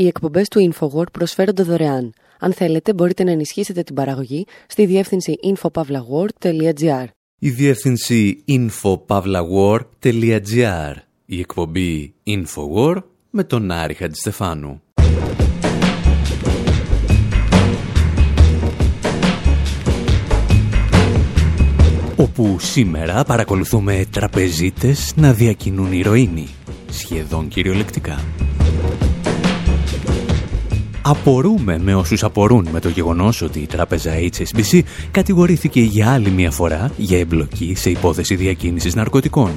[0.00, 2.12] Οι εκπομπές του InfoWord προσφέρονται δωρεάν.
[2.38, 7.04] Αν θέλετε, μπορείτε να ενισχύσετε την παραγωγή στη διεύθυνση infopavlagor.gr.
[7.38, 10.94] Η διεύθυνση infopavlagor.gr.
[11.26, 14.82] Η εκπομπή InfoWord με τον Άρη Χατζηστεφάνου.
[22.16, 26.48] όπου σήμερα παρακολουθούμε τραπεζίτες να διακινούν ηρωίνη,
[26.90, 28.24] σχεδόν κυριολεκτικά.
[31.02, 36.50] Απορούμε με όσους απορούν με το γεγονός ότι η τράπεζα HSBC κατηγορήθηκε για άλλη μια
[36.50, 39.50] φορά για εμπλοκή σε υπόθεση διακίνησης ναρκωτικών.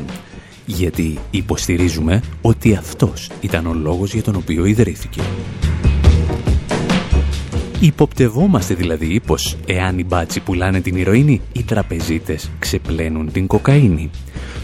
[0.66, 5.22] Γιατί υποστηρίζουμε ότι αυτός ήταν ο λόγος για τον οποίο ιδρύθηκε.
[7.80, 14.10] Υποπτευόμαστε δηλαδή πως εάν οι μπάτσι πουλάνε την ηρωίνη, οι τραπεζίτες ξεπλένουν την κοκαίνη.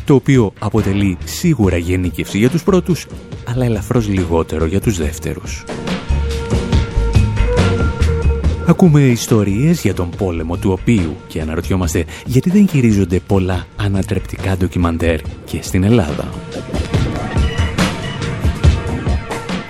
[0.06, 3.08] Το οποίο αποτελεί σίγουρα γενίκευση για τους πρώτους,
[3.46, 5.66] αλλά ελαφρώς λιγότερο για τους δεύτερους.
[8.70, 15.20] Ακούμε ιστορίες για τον πόλεμο του οποίου και αναρωτιόμαστε γιατί δεν γυρίζονται πολλά ανατρεπτικά ντοκιμαντέρ
[15.46, 16.30] και στην Ελλάδα.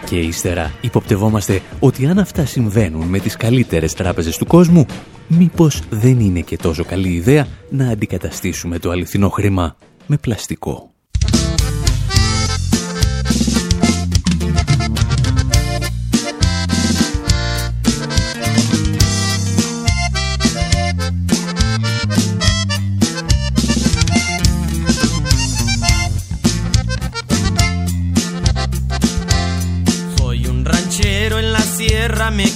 [0.05, 4.85] Και ύστερα υποπτευόμαστε ότι αν αυτά συμβαίνουν με τις καλύτερες τράπεζες του κόσμου,
[5.27, 9.75] μήπως δεν είναι και τόσο καλή ιδέα να αντικαταστήσουμε το αληθινό χρήμα
[10.07, 10.91] με πλαστικό.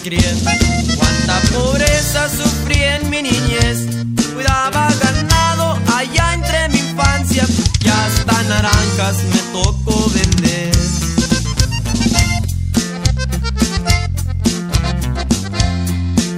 [0.03, 0.35] Crié.
[0.97, 3.77] Cuánta pobreza sufrí en mi niñez.
[4.33, 7.45] Cuidaba ganado allá entre mi infancia.
[7.83, 10.73] Y hasta naranjas me tocó vender.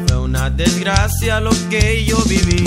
[0.07, 2.64] Fue una desgracia lo que yo viví.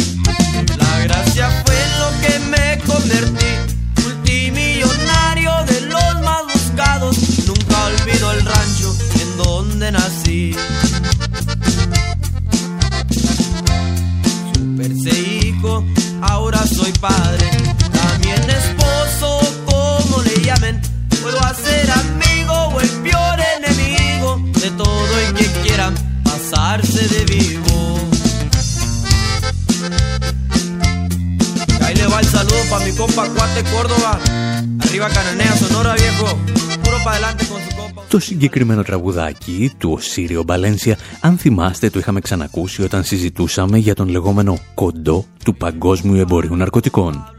[38.08, 44.08] Το συγκεκριμένο τραγουδάκι του Σύριο Μπαλένσια, αν θυμάστε, το είχαμε ξανακούσει όταν συζητούσαμε για τον
[44.08, 47.32] λεγόμενο κοντό του παγκόσμιου εμπορίου ναρκωτικών,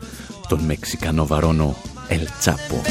[0.47, 1.75] τον Μεξικανό βαρόνο
[2.07, 2.81] Ελ Τσάπο.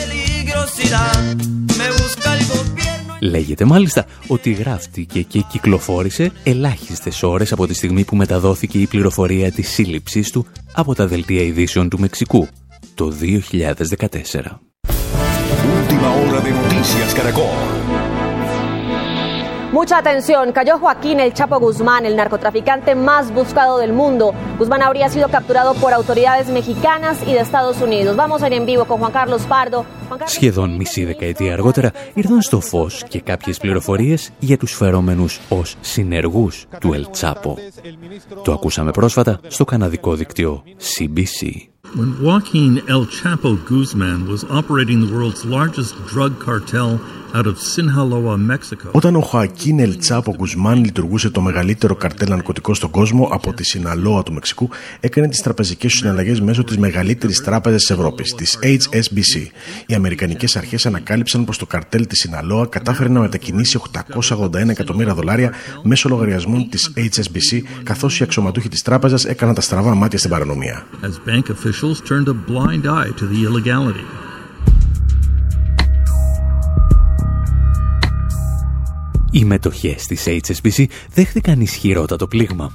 [3.21, 9.53] Λέγεται μάλιστα ότι γράφτηκε και κυκλοφόρησε ελάχιστες ώρες από τη στιγμή που μεταδόθηκε η πληροφορία
[9.53, 12.49] της σύλληψής του από τα δελτία ειδήσεων του Μεξικού
[12.95, 14.68] το 2014.
[16.78, 17.50] Última hora de Noticias Caracol.
[19.72, 24.34] Mucha atención, cayó Joaquín El Chapo Guzmán, el narcotraficante más buscado del mundo.
[24.60, 28.16] Guzmán habría sido capturado por autoridades mexicanas y de Estados Unidos.
[28.16, 29.86] Vamos a ir en vivo con Juan Carlos Pardo.
[30.26, 36.66] Σχεδόν μισή δεκαετία αργότερα ήρθαν στο φως και κάποιες πληροφορίες για τους φερόμενους ως συνεργούς
[36.80, 37.54] του El Chapo.
[38.44, 41.68] Το ακούσαμε πρόσφατα στο καναδικό δικτύο CBC.
[41.95, 47.01] When Joaquin El Chapo Guzman was operating the world's largest drug cartel
[48.93, 53.65] Όταν ο Χοακίν Ελ Τσάπο Γκουσμάν λειτουργούσε το μεγαλύτερο καρτέλ ναρκωτικό στον κόσμο από τη
[53.65, 54.69] Σιναλόα του Μεξικού,
[55.01, 59.47] έκανε τις τραπεζικές του συναλλαγές μέσω της μεγαλύτερης τράπεζας της Ευρώπης, της HSBC.
[59.87, 63.81] Οι Αμερικανικές αρχές ανακάλυψαν πως το καρτέλ της Σιναλόα κατάφερε να μετακινήσει
[64.19, 65.53] 881 εκατομμύρια δολάρια
[65.83, 70.87] μέσω λογαριασμών της HSBC, καθώς οι αξιωματούχοι της τράπεζας έκαναν τα στραβά μάτια στην παρανομία.
[79.31, 80.85] Οι μετοχές της HSBC
[81.15, 82.73] δέχτηκαν ισχυρότατο πλήγμα.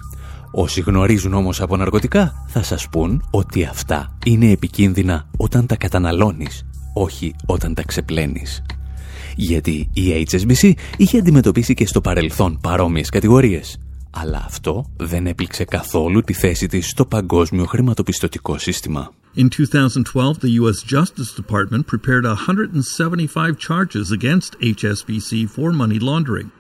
[0.52, 6.66] Όσοι γνωρίζουν όμως από ναρκωτικά θα σας πούν ότι αυτά είναι επικίνδυνα όταν τα καταναλώνεις,
[6.94, 8.64] όχι όταν τα ξεπλένεις.
[9.36, 13.80] Γιατί η HSBC είχε αντιμετωπίσει και στο παρελθόν παρόμοιες κατηγορίες.
[14.10, 19.12] Αλλά αυτό δεν έπληξε καθόλου τη θέση της στο παγκόσμιο χρηματοπιστωτικό σύστημα.
[19.36, 20.84] In 2012, the U.S.
[20.84, 26.52] Justice Department prepared 175 charges against HSBC for money laundering.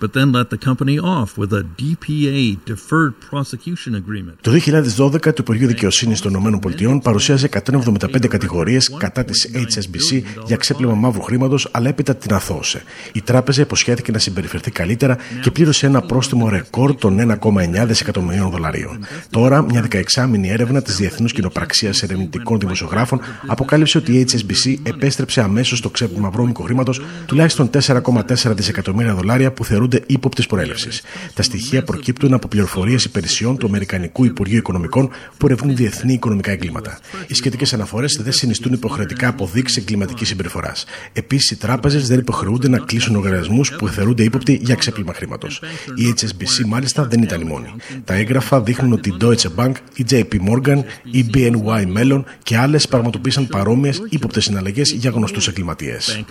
[0.00, 4.34] But then let the company off with a DPA deferred prosecution agreement.
[4.40, 10.94] Το 2012 το Υπουργείο Δικαιοσύνης των ΗΠΑ παρουσίασε 175 κατηγορίες κατά της HSBC για ξέπλυμα
[10.94, 12.82] μαύρου χρήματος, αλλά έπειτα την αθώωσε.
[13.12, 18.98] Η τράπεζα υποσχέθηκε να συμπεριφερθεί καλύτερα και πλήρωσε ένα πρόστιμο ρεκόρ των 1,9 δισεκατομμυρίων δολαρίων.
[19.30, 25.78] Τώρα, μια 16μηνη έρευνα της Διεθνούς Κοινοπραξίας Ερευνητικών Δημοσιογράφων αποκάλυψε ότι η HSBC επέστρεψε αμέσως
[25.78, 30.88] στο ξέπλυμα βρώμικου χρήματος τουλάχιστον 4,4 δισεκατομμύρια δολάρια που θεωρούνται ύποπτες προέλευση.
[31.34, 36.98] Τα στοιχεία προκύπτουν από πληροφορίες υπηρεσιών του Αμερικανικού Υπουργείου Οικονομικών που ερευνούν διεθνή οικονομικά εγκλήματα.
[37.26, 40.84] Οι σχετικές αναφορές δεν συνιστούν υποχρεωτικά αποδείξει εγκληματικής συμπεριφοράς.
[41.12, 45.62] Επίσης, οι τράπεζες δεν υποχρεούνται να κλείσουν οργανισμού που θεωρούνται ύποπτοι για ξέπλυμα χρήματος.
[45.94, 47.74] Η HSBC μάλιστα δεν ήταν η μόνη.
[48.04, 52.88] Τα έγγραφα δείχνουν ότι η Deutsche Bank, η JP Morgan, η BNY Mellon και άλλες
[52.88, 56.24] πραγματοποίησαν παρόμοιες ύποπτες συναλλαγές για γνωστούς εγκληματίες.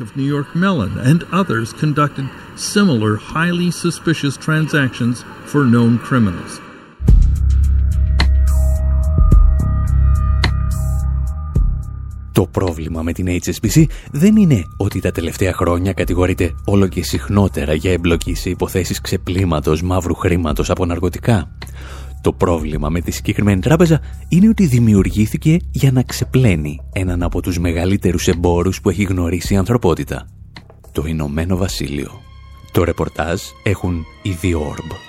[12.31, 17.73] Το πρόβλημα με την HSBC δεν είναι ότι τα τελευταία χρόνια κατηγορείται όλο και συχνότερα
[17.73, 21.51] για εμπλοκή σε υποθέσεις ξεπλήματος μαύρου χρήματος από ναρκωτικά.
[22.21, 27.59] Το πρόβλημα με τη συγκεκριμένη τράπεζα είναι ότι δημιουργήθηκε για να ξεπλένει έναν από τους
[27.59, 30.27] μεγαλύτερους εμπόρους που έχει γνωρίσει η ανθρωπότητα.
[30.91, 32.28] Το Ηνωμένο Βασίλειο.
[32.71, 35.08] Το ρεπορτάζ έχουν οι The Orb.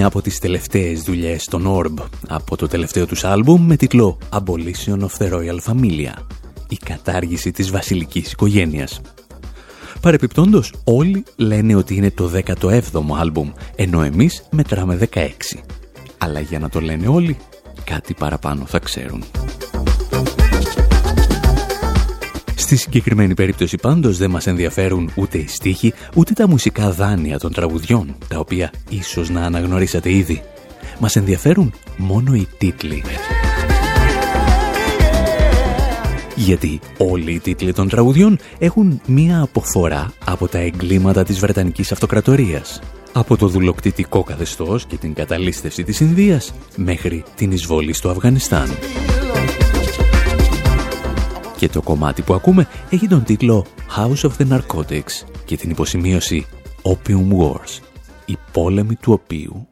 [0.00, 4.98] Μία από τις τελευταίες δουλειές των Orb από το τελευταίο τους άλμπουμ με τίτλο Abolition
[4.98, 6.12] of the Royal Familia
[6.68, 9.00] η κατάργηση της βασιλικής οικογένειας.
[10.00, 15.28] Παρεπιπτόντως όλοι λένε ότι είναι το 17ο άλμπουμ ενώ εμείς μετράμε 16.
[16.18, 17.36] Αλλά για να το λένε όλοι
[17.84, 19.24] κάτι παραπάνω θα ξέρουν.
[22.70, 27.52] Στη συγκεκριμένη περίπτωση πάντως δεν μας ενδιαφέρουν ούτε οι στίχοι, ούτε τα μουσικά δάνεια των
[27.52, 30.42] τραγουδιών, τα οποία ίσως να αναγνωρίσατε ήδη.
[30.98, 33.02] Μας ενδιαφέρουν μόνο οι τίτλοι.
[36.36, 42.80] Γιατί όλοι οι τίτλοι των τραγουδιών έχουν μία αποφορά από τα εγκλήματα της Βρετανικής Αυτοκρατορίας.
[43.12, 48.68] Από το δουλοκτητικό καθεστώς και την καταλήστευση της Ινδίας μέχρι την εισβολή στο Αφγανιστάν.
[51.60, 56.46] Και το κομμάτι που ακούμε έχει τον τίτλο House of the Narcotics και την υποσημείωση
[56.82, 57.80] Opium Wars,
[58.24, 59.68] η πόλεμη του οποίου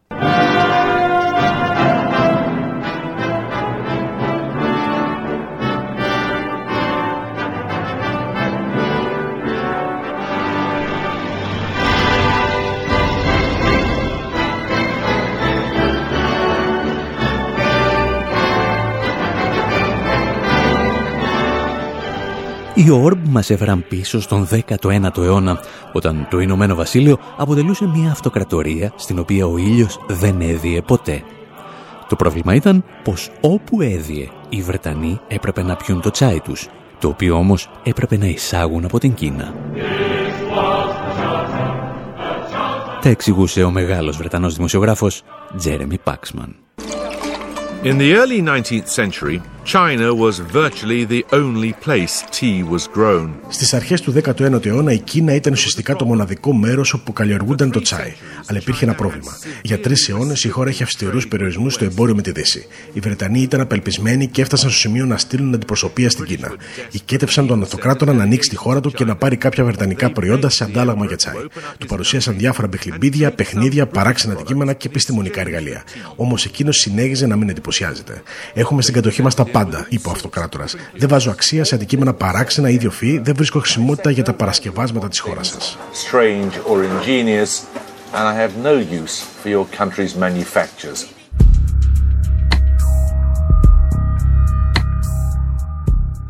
[22.79, 25.61] Οι Ορμπ μας έφεραν πίσω στον 19ο αιώνα,
[25.93, 31.23] όταν το Ηνωμένο Βασίλειο αποτελούσε μια αυτοκρατορία στην οποία ο ήλιος δεν έδιε ποτέ.
[32.09, 36.69] Το πρόβλημα ήταν πως όπου έδιε, οι Βρετανοί έπρεπε να πιούν το τσάι τους,
[36.99, 39.55] το οποίο όμως έπρεπε να εισάγουν από την Κίνα.
[43.01, 45.23] Τα εξηγούσε ο μεγάλος Βρετανός δημοσιογράφος
[45.57, 46.57] Τζέρεμι Πάξμαν.
[47.83, 49.41] In the early 19th century,
[49.77, 53.29] China was virtually the only place tea was grown.
[53.49, 57.81] Στις αρχές του 19ου αιώνα, η Κίνα ήταν ουσιαστικά το μοναδικό μέρος όπου καλλιεργούνταν το
[57.81, 58.15] τσάι.
[58.47, 59.39] Αλλά υπήρχε ένα πρόβλημα.
[59.63, 62.67] Για τρεις αιώνες η χώρα είχε αυστηρούς περιορισμούς στο εμπόριο με τη Δύση.
[62.93, 66.53] Οι Βρετανοί ήταν απελπισμένοι και έφτασαν στο σημείο να στείλουν αντιπροσωπεία στην Κίνα.
[66.91, 70.65] Οικέτευσαν τον Αυτοκράτορα να ανοίξει τη χώρα του και να πάρει κάποια βρετανικά προϊόντα σε
[70.65, 71.35] αντάλλαγμα για τσάι.
[71.79, 75.83] Του παρουσίασαν διάφορα μπιχλιμπίδια, παιχνίδια, παράξενα αντικείμενα και επιστημονικά εργαλεία.
[76.17, 78.23] Όμως εκείνος συνέχιζε να μην εντυπωσιάζεται.
[78.55, 80.77] Έχουμε στην κατοχή μας τα πάντα, είπε ο Αυτοκράτορας.
[80.97, 85.19] Δεν βάζω αξία σε αντικείμενα παράξενα ή ιδιοφυή, δεν βρίσκω χρησιμότητα για τα παρασκευάσματα της
[85.19, 85.79] χώρας σας.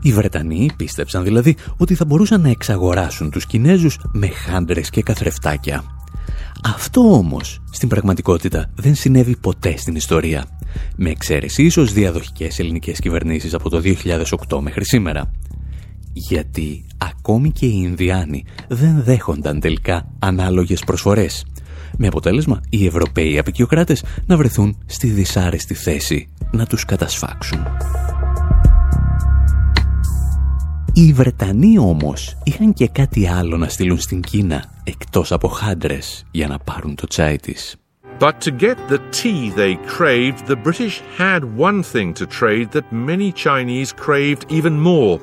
[0.02, 5.84] Οι Βρετανοί πίστεψαν δηλαδή ότι θα μπορούσαν να εξαγοράσουν τους Κινέζους με χάντρες και καθρεφτάκια.
[6.74, 10.44] Αυτό όμως στην πραγματικότητα δεν συνέβη ποτέ στην ιστορία
[10.96, 13.82] με εξαίρεση ίσως διαδοχικές ελληνικές κυβερνήσεις από το
[14.48, 15.30] 2008 μέχρι σήμερα.
[16.12, 21.46] Γιατί ακόμη και οι Ινδιάνοι δεν δέχονταν τελικά ανάλογες προσφορές,
[21.98, 27.58] με αποτέλεσμα οι Ευρωπαίοι απεικιοκράτες να βρεθούν στη δυσάρεστη θέση να τους κατασφάξουν.
[30.92, 36.48] Οι Βρετανοί όμως είχαν και κάτι άλλο να στείλουν στην Κίνα εκτός από χάντρες για
[36.48, 37.76] να πάρουν το τσάι της.
[38.18, 42.92] But to get the tea they craved, the British had one thing to trade that
[42.92, 45.20] many Chinese craved even more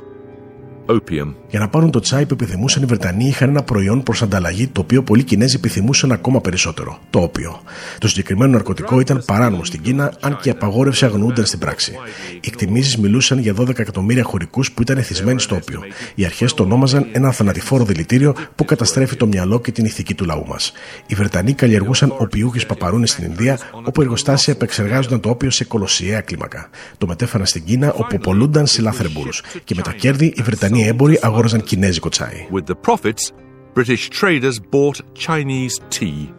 [0.88, 1.36] opium.
[1.56, 4.82] Για να πάρουν το τσάι που επιθυμούσαν οι Βρετανοί, είχαν ένα προϊόν προς ανταλλαγή το
[4.82, 7.00] οποίο πολλοί Κινέζοι επιθυμούσαν ακόμα περισσότερο.
[7.10, 7.62] Το όπιο.
[7.98, 11.92] Το συγκεκριμένο ναρκωτικό ήταν παράνομο στην Κίνα, αν και η απαγόρευση αγνοούνταν στην πράξη.
[12.36, 15.82] Οι εκτιμήσεις μιλούσαν για 12 εκατομμύρια χωρικούς που ήταν εθισμένοι στο όπιο.
[16.16, 20.26] Οι αρχές το ονόμαζαν ένα θανατηφόρο δηλητήριο που καταστρέφει το μυαλό και την ηθική του
[20.26, 20.72] λαού μας.
[21.08, 26.70] Οι Βρετανοί καλλιεργούσαν οπιούχες παπαρούνες στην Ινδία, όπου εργοστάσια επεξεργάζονταν το όπιο σε κολοσιαία κλίμακα.
[26.98, 29.32] Το μετέφεραν στην Κίνα, όπου πολλούνταν σε λάθρεμπουρου.
[29.64, 32.48] Και με τα κέρδη, οι Βρετανοί έμποροι αγόραζαν κινέζικο τσάι.
[32.52, 33.32] With the profits,
[33.76, 34.98] British traders bought
[35.28, 36.30] Chinese tea.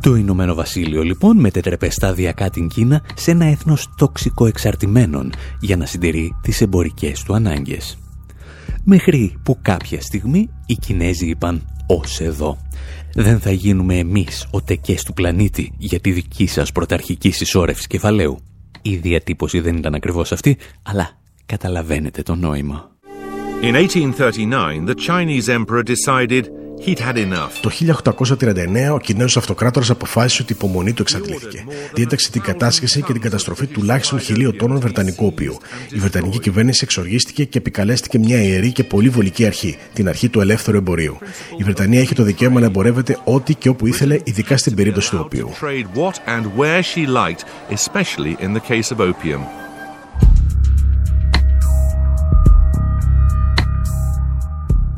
[0.00, 5.86] Το Ηνωμένο Βασίλειο λοιπόν μετέτρεπε σταδιακά την Κίνα σε ένα έθνος τόξικο εξαρτημένων για να
[5.86, 7.98] συντηρεί τις εμπορικές του ανάγκες.
[8.84, 12.58] Μέχρι που κάποια στιγμή οι Κινέζοι είπαν «Ως εδώ».
[13.14, 18.38] Δεν θα γίνουμε εμείς ο τεκές του πλανήτη για τη δική σας πρωταρχική συσσόρευση κεφαλαίου.
[18.88, 21.10] Η διατύπωση δεν ήταν ακριβώς αυτή, αλλά
[21.46, 22.90] καταλαβαίνετε το νόημα.
[23.62, 26.44] In 1839, the Chinese emperor decided
[26.84, 27.50] he'd had enough.
[27.60, 31.64] Το 1839 ο Κινέζος Αυτοκράτορας αποφάσισε ότι η υπομονή του εξαντλήθηκε.
[31.94, 35.58] Διέταξε την κατάσχεση και την καταστροφή τουλάχιστον χιλίων τόνων βρετανικού οποίου.
[35.90, 40.40] Η βρετανική κυβέρνηση εξοργίστηκε και επικαλέστηκε μια ιερή και πολύ βολική αρχή, την αρχή του
[40.40, 41.18] ελεύθερου εμπορίου.
[41.58, 45.20] Η Βρετανία έχει το δικαίωμα να εμπορεύεται ό,τι και όπου ήθελε, ειδικά στην περίπτωση του
[45.24, 45.50] οποίου.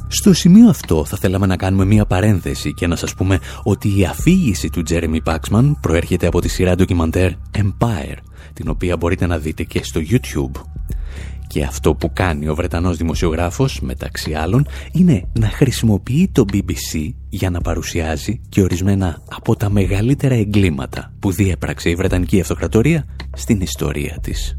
[0.08, 4.04] Στο σημείο αυτό θα θέλαμε να κάνουμε μία παρένθεση και να σας πούμε ότι η
[4.04, 8.16] αφήγηση του Τζέρεμι Πάξμαν προέρχεται από τη σειρά ντοκιμαντέρ Empire,
[8.52, 10.60] την οποία μπορείτε να δείτε και στο YouTube.
[11.46, 17.50] Και αυτό που κάνει ο Βρετανός δημοσιογράφος, μεταξύ άλλων, είναι να χρησιμοποιεί το BBC για
[17.50, 24.18] να παρουσιάζει και ορισμένα από τα μεγαλύτερα εγκλήματα που διέπραξε η Βρετανική Αυτοκρατορία στην ιστορία
[24.22, 24.56] της.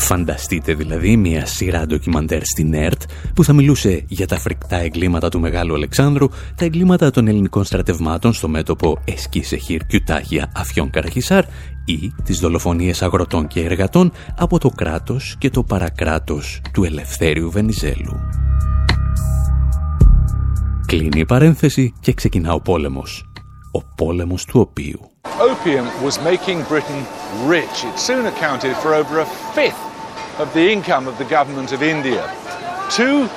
[0.00, 3.02] Φανταστείτε δηλαδή μια σειρά ντοκιμαντέρ στην ΕΡΤ
[3.34, 8.32] που θα μιλούσε για τα φρικτά εγκλήματα του Μεγάλου Αλεξάνδρου, τα εγκλήματα των ελληνικών στρατευμάτων
[8.32, 11.44] στο μέτωπο Εσκή Σεχίρ Κιουτάγια Αφιών Καραχισάρ
[11.84, 18.20] ή τις δολοφονίες αγροτών και εργατών από το κράτος και το παρακράτος του Ελευθέριου Βενιζέλου.
[20.86, 23.24] Κλείνει η παρένθεση και ξεκινά ο πόλεμος.
[23.72, 25.00] Ο πόλεμος του οποίου
[25.38, 27.00] Opium was making Britain
[27.54, 27.76] rich.
[27.90, 29.26] It soon accounted for over a
[29.56, 29.89] fifth
[30.40, 32.24] of the income of the government of India.
[32.90, 33.28] Two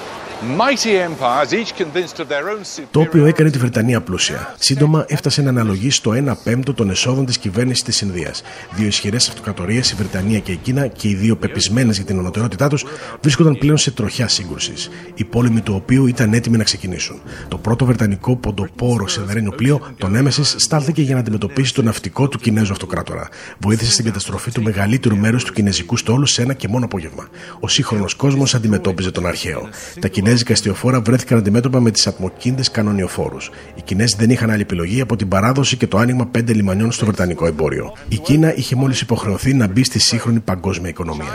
[2.91, 4.55] Το οποίο έκανε τη Βρετανία πλούσια.
[4.59, 8.43] Σύντομα έφτασε να αναλογεί στο 1 πέμπτο των εσόδων της κυβέρνησης της Ινδίας.
[8.75, 12.67] Δύο ισχυρές αυτοκρατορίες, η Βρετανία και η Κίνα, και οι δύο πεπισμένες για την ανωτερότητά
[12.67, 12.85] τους,
[13.21, 14.89] βρίσκονταν πλέον σε τροχιά σύγκρουσης.
[15.13, 17.21] Οι πόλεμοι του οποίου ήταν έτοιμοι να ξεκινήσουν.
[17.47, 22.37] Το πρώτο βρετανικό ποντοπόρο σιδερένιο πλοίο, το Νέμεση, στάλθηκε για να αντιμετωπίσει το ναυτικό του
[22.37, 23.29] Κινέζου αυτοκράτορα.
[23.59, 27.27] Βοήθησε στην καταστροφή του μεγαλύτερου μέρους του κινέζικου στόλου σε ένα και μόνο απόγευμα.
[27.59, 29.69] Ο σύγχρονος κόσμος αντιμετώπιζε τον αρχαίο.
[29.99, 33.51] Τα κινέζικα αστιοφόρα βρέθηκαν αντιμέτωπα με τις ατμοκίνητε κανονιοφόρους.
[33.75, 37.05] Οι Κινέζοι δεν είχαν άλλη επιλογή από την παράδοση και το άνοιγμα πέντε λιμανιών στο
[37.05, 37.93] βρετανικό εμπόριο.
[38.07, 41.27] Η Κίνα είχε μόλις υποχρεωθεί να μπει στη σύγχρονη παγκόσμια οικονομία.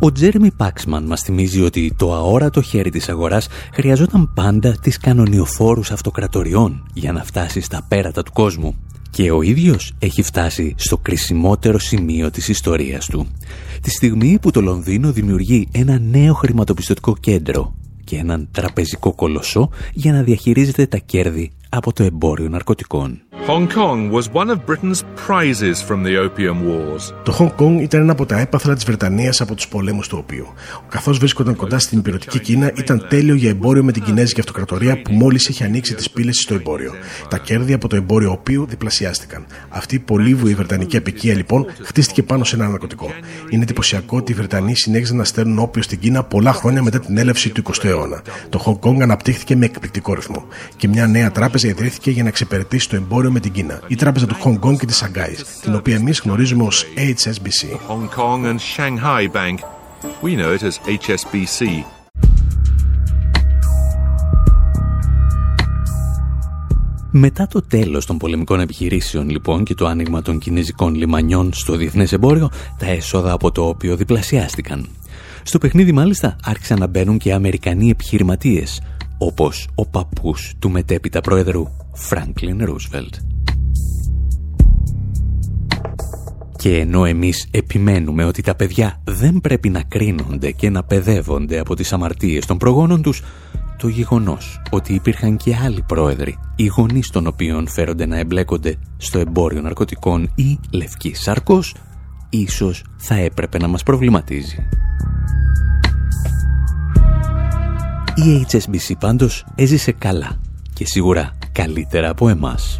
[0.00, 5.90] Ο Τζέρμι Πάξμαν μας θυμίζει ότι το αόρατο χέρι της αγοράς χρειαζόταν πάντα τις κανονιοφόρους
[5.90, 8.76] αυτοκρατοριών για να φτάσει στα πέρατα του κόσμου.
[9.10, 13.26] Και ο ίδιος έχει φτάσει στο κρισιμότερο σημείο της ιστορίας του.
[13.82, 20.12] Τη στιγμή που το Λονδίνο δημιουργεί ένα νέο χρηματοπιστωτικό κέντρο και έναν τραπεζικό κολοσσό για
[20.12, 23.20] να διαχειρίζεται τα κέρδη από το εμπόριο ναρκωτικών.
[23.32, 27.12] Hong Kong was one of Britain's prizes from the Opium Wars.
[27.22, 30.46] Το Hong Kong ήταν ένα από τα έπαθρα της Βρετανίας από τους πολέμους του οποίου.
[30.88, 35.12] Καθώς βρίσκονταν κοντά στην υπηρετική Κίνα, ήταν τέλειο για εμπόριο με την Κινέζικη Αυτοκρατορία που
[35.12, 36.92] μόλις είχε ανοίξει τις πύλες στο εμπόριο.
[37.28, 39.46] Τα κέρδη από το εμπόριο οποίου διπλασιάστηκαν.
[39.68, 43.10] Αυτή η πολύβουη Βρετανική απικία λοιπόν χτίστηκε πάνω σε ένα ναρκωτικό.
[43.50, 47.18] Είναι εντυπωσιακό ότι οι Βρετανοί συνέχιζαν να στέλνουν όπιο στην Κίνα πολλά χρόνια μετά την
[47.18, 48.22] έλευση του 20ου αιώνα.
[48.48, 50.44] Το Hong Kong αναπτύχθηκε με εκπληκτικό ρυθμό.
[50.76, 54.26] Και μια νέα τράπεζα ιδρύθηκε για να εξυπηρετήσει το εμπόριο με την Κίνα, η τράπεζα
[54.26, 57.66] του Hong Kong και της Σαγκάης, την οποία εμείς γνωρίζουμε ως HSBC.
[57.88, 59.58] Hong Kong and Shanghai Bank.
[60.22, 61.84] We know it as HSBC.
[67.12, 72.12] Μετά το τέλος των πολεμικών επιχειρήσεων λοιπόν και το άνοιγμα των κινέζικων λιμανιών στο διεθνές
[72.12, 74.88] εμπόριο, τα έσοδα από το οποίο διπλασιάστηκαν.
[75.42, 78.80] Στο παιχνίδι μάλιστα άρχισαν να μπαίνουν και Αμερικανοί επιχειρηματίες,
[79.18, 83.14] όπως ο παππούς του μετέπειτα πρόεδρου Φράγκλιν Ρούσβελτ.
[86.56, 91.74] Και ενώ εμείς επιμένουμε ότι τα παιδιά δεν πρέπει να κρίνονται και να παιδεύονται από
[91.74, 93.22] τις αμαρτίες των προγόνων τους,
[93.76, 99.18] το γεγονός ότι υπήρχαν και άλλοι πρόεδροι, οι γονείς των οποίων φέρονται να εμπλέκονται στο
[99.18, 101.74] εμπόριο ναρκωτικών ή λευκή σαρκός,
[102.30, 104.68] ίσως θα έπρεπε να μας προβληματίζει.
[108.14, 110.40] Η HSBC πάντως έζησε καλά
[110.74, 112.78] και σίγουρα καλύτερα από εμάς.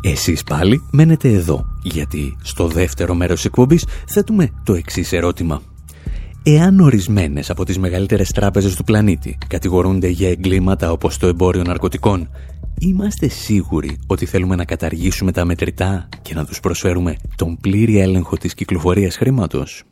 [0.00, 5.62] Εσείς πάλι μένετε εδώ, γιατί στο δεύτερο μέρος της εκπομπής θέτουμε το εξής ερώτημα.
[6.42, 12.28] Εάν ορισμένες από τις μεγαλύτερες τράπεζες του πλανήτη κατηγορούνται για εγκλήματα όπως το εμπόριο ναρκωτικών,
[12.78, 18.36] είμαστε σίγουροι ότι θέλουμε να καταργήσουμε τα μετρητά και να τους προσφέρουμε τον πλήρη έλεγχο
[18.36, 19.84] της κυκλοφορίας χρήματος;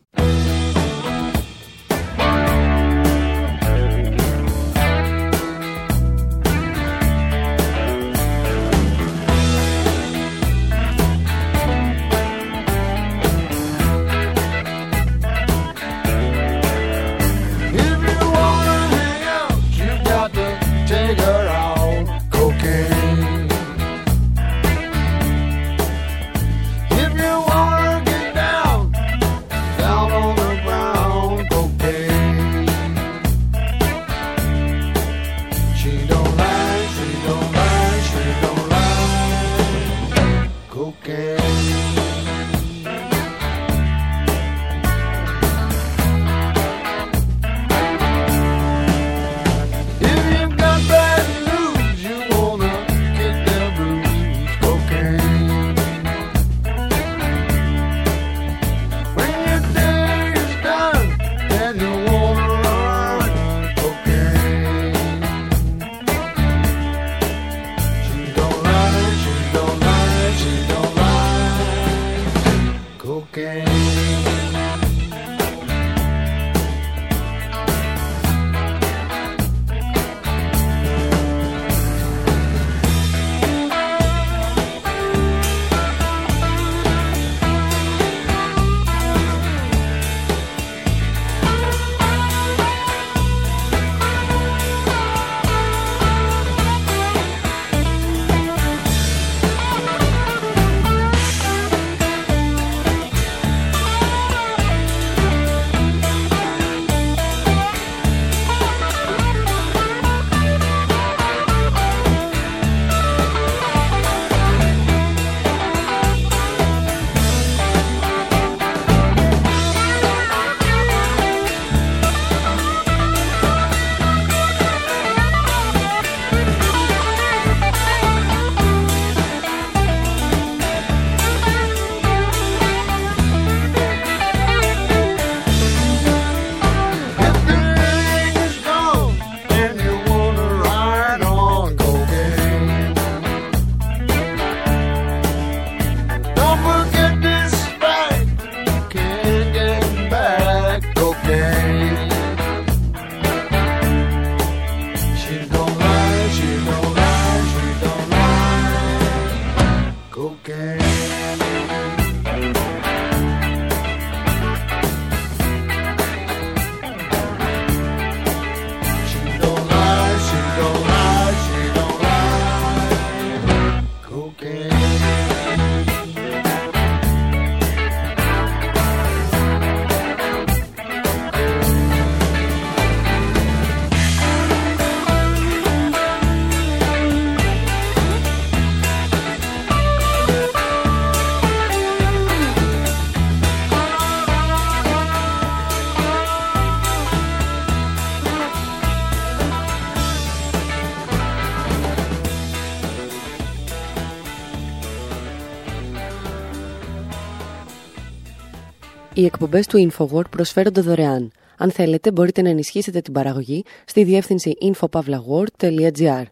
[209.23, 211.31] Οι εκπομπές του InfoWord προσφέρονται δωρεάν.
[211.57, 216.23] Αν θέλετε, μπορείτε να ενισχύσετε την παραγωγή στη διεύθυνση infopavlagor.gr.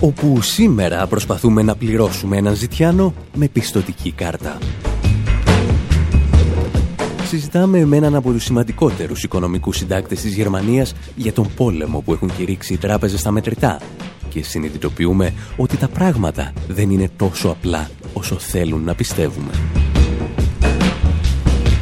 [0.00, 4.58] Όπου σήμερα προσπαθούμε να πληρώσουμε έναν ζητιάνο με πιστοτική κάρτα.
[7.26, 12.36] Συζητάμε με έναν από τους σημαντικότερους οικονομικούς συντάκτες της Γερμανίας για τον πόλεμο που έχουν
[12.36, 13.80] κηρύξει οι τράπεζες στα μετρητά
[14.28, 19.50] και συνειδητοποιούμε ότι τα πράγματα δεν είναι τόσο απλά όσο θέλουν να πιστεύουμε.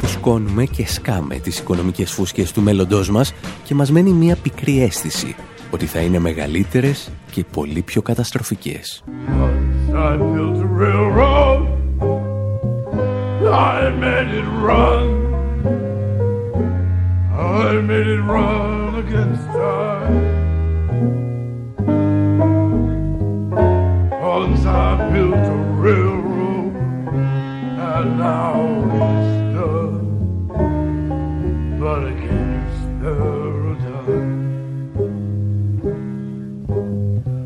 [0.01, 5.35] Φουσκώνουμε και σκάμε τις οικονομικές φούσκες του μέλλοντός μας και μας μένει μια πικρή αίσθηση
[5.71, 9.03] ότι θα είναι μεγαλύτερες και πολύ πιο καταστροφικές.
[13.47, 15.14] I made it run
[19.07, 20.15] against time.
[24.09, 28.55] Once I built a railroad, and now
[28.99, 30.07] it's done.
[31.79, 33.35] But I can't spare.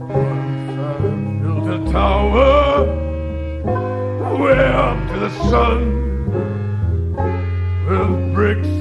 [0.08, 1.00] Once I
[1.42, 2.86] built a tower,
[4.40, 5.99] way up to the sun,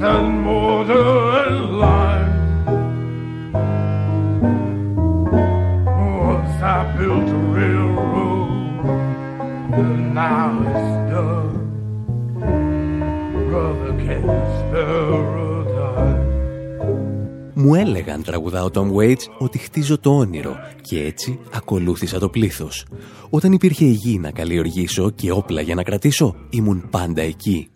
[0.01, 1.09] and mortar
[1.43, 2.31] and lime.
[6.27, 8.85] Once I built a railroad,
[9.79, 11.55] and now it's done.
[13.49, 16.27] Brother, can you spare a dime?
[17.53, 22.85] Μου έλεγαν, τραγουδά ο Tom Waits, ότι χτίζω το όνειρο και έτσι ακολούθησα το πλήθος.
[23.29, 27.69] Όταν υπήρχε η γη να καλλιεργήσω και όπλα για να κρατήσω, ήμουν πάντα εκεί.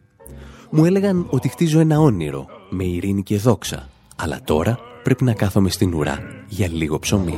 [0.76, 3.90] Μου έλεγαν ότι χτίζω ένα όνειρο, με ειρήνη και δόξα.
[4.16, 7.38] Αλλά τώρα πρέπει να κάθομαι στην ουρά για λίγο ψωμί.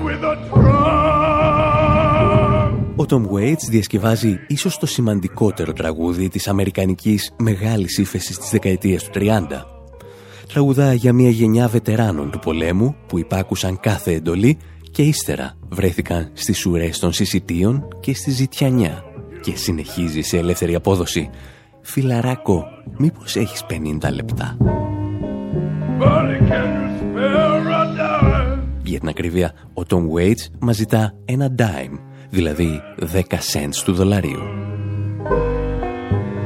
[2.95, 9.09] Ο Tom Waits διασκευάζει ίσως το σημαντικότερο τραγούδι της αμερικανικής μεγάλης ύφεσης της δεκαετίας του
[9.13, 9.47] 30.
[10.47, 14.57] Τραγουδά για μια γενιά βετεράνων του πολέμου που υπάκουσαν κάθε εντολή
[14.91, 19.03] και ύστερα βρέθηκαν στις ουρές των συσιτίων και στη ζητιανιά
[19.41, 21.29] και συνεχίζει σε ελεύθερη απόδοση.
[21.87, 22.65] Φιλαράκο,
[22.97, 24.57] μήπως έχεις 50 λεπτά;
[25.99, 28.59] Buddy, can you spare a dime?
[28.83, 32.81] Για την ακρίβεια, ο Tom Waits μας ζητά ένα dime, δηλαδή
[33.13, 34.39] 10 cents του δολαρίου.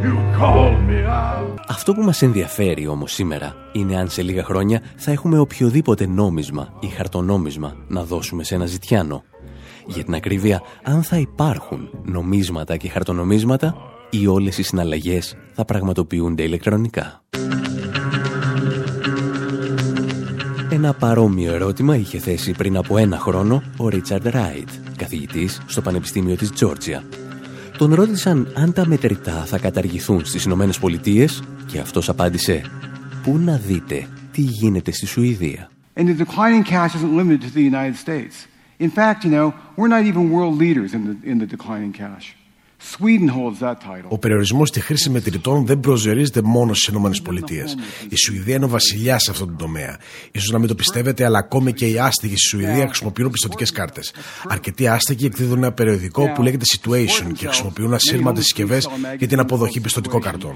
[0.04, 1.56] You called me out.
[1.68, 6.74] Αυτό που μας ενδιαφέρει όμως σήμερα είναι αν σε λίγα χρόνια θα έχουμε οποιοδήποτε νόμισμα
[6.80, 9.24] ή χαρτονόμισμα να δώσουμε σε ένα ζητιάνο.
[9.86, 13.76] Για την ακρίβεια, αν θα υπάρχουν νομίσματα και χαρτονομίσματα
[14.10, 17.24] ή όλες οι συναλλαγές θα πραγματοποιούνται ηλεκτρονικά.
[20.72, 26.36] Ένα παρόμοιο ερώτημα είχε θέσει πριν από ένα χρόνο ο Ρίτσαρντ Ράιτ, καθηγητής στο Πανεπιστήμιο
[26.36, 27.04] της Τζόρτζια.
[27.78, 32.62] Τον ρώτησαν αν τα μετρητά θα καταργηθούν στις Ηνωμένες Πολιτείες και αυτός απάντησε
[33.24, 35.70] «Πού να δείτε τι γίνεται στη Σουηδία».
[35.96, 38.48] And the declining cash isn't limited to the United States.
[38.80, 42.26] In fact, you know, we're not even world leaders in the, in the declining cash.
[42.82, 44.08] Sweden holds that title.
[44.08, 47.10] Ο περιορισμός στη χρήση μετρητών δεν προζερίζεται μόνο στις ΗΠΑ.
[48.10, 49.98] Η Σουηδία είναι ο βασιλιάς σε αυτόν τον τομέα.
[50.38, 54.14] σω να μην το πιστεύετε, αλλά ακόμη και οι άστεγοι στη Σουηδία χρησιμοποιούν πιστοτικές κάρτες.
[54.48, 59.82] Αρκετοί άστεγοι εκδίδουν ένα περιοδικό που λέγεται Situation και χρησιμοποιούν ασύρματες συσκευές για την αποδοχή
[59.82, 60.56] πιστοτικών καρτών.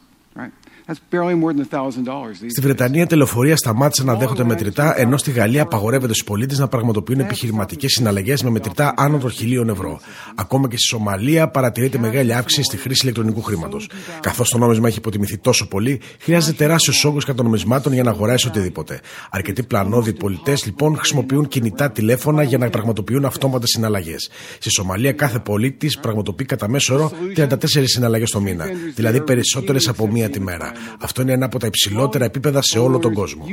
[0.87, 2.49] Right?
[2.49, 7.19] Στη Βρετανία, τελεφορία σταμάτησε να δέχονται μετρητά, ενώ στη Γαλλία απαγορεύεται στους πολίτες να πραγματοποιούν
[7.19, 9.99] επιχειρηματικές συναλλαγές με μετρητά άνω των χιλίων ευρώ.
[10.35, 13.89] Ακόμα και στη Σομαλία παρατηρείται μεγάλη αύξηση στη χρήση ηλεκτρονικού χρήματος.
[14.19, 18.99] Καθώς το νόμισμα έχει υποτιμηθεί τόσο πολύ, χρειάζεται τεράστιος όγκος κατονομισμάτων για να αγοράσει οτιδήποτε.
[19.29, 24.29] Αρκετοί πλανόδιοι πολιτές λοιπόν χρησιμοποιούν κινητά τηλέφωνα για να πραγματοποιούν αυτόματε συναλλαγές.
[24.59, 28.65] Στη Σομαλία, κάθε πολίτης πραγματοποιεί κατά μέσο όρο 34 συναλλαγές το μήνα,
[28.95, 30.70] δηλαδή περισσότερες από μία τη μέρα.
[30.99, 33.45] Αυτό είναι ένα από τα υψηλότερα επίπεδα σε όλο τον κόσμο.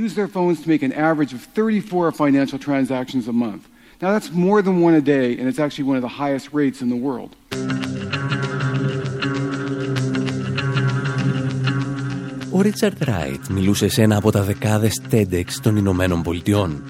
[4.01, 6.81] Now that's more than one a day, and it's actually one of the highest rates
[6.83, 7.31] in the world.
[12.51, 16.83] Ο Ρίτσαρτ Ράιτ μιλούσε σε ένα από τα δεκάδες TEDx των Ηνωμένων Πολιτειών.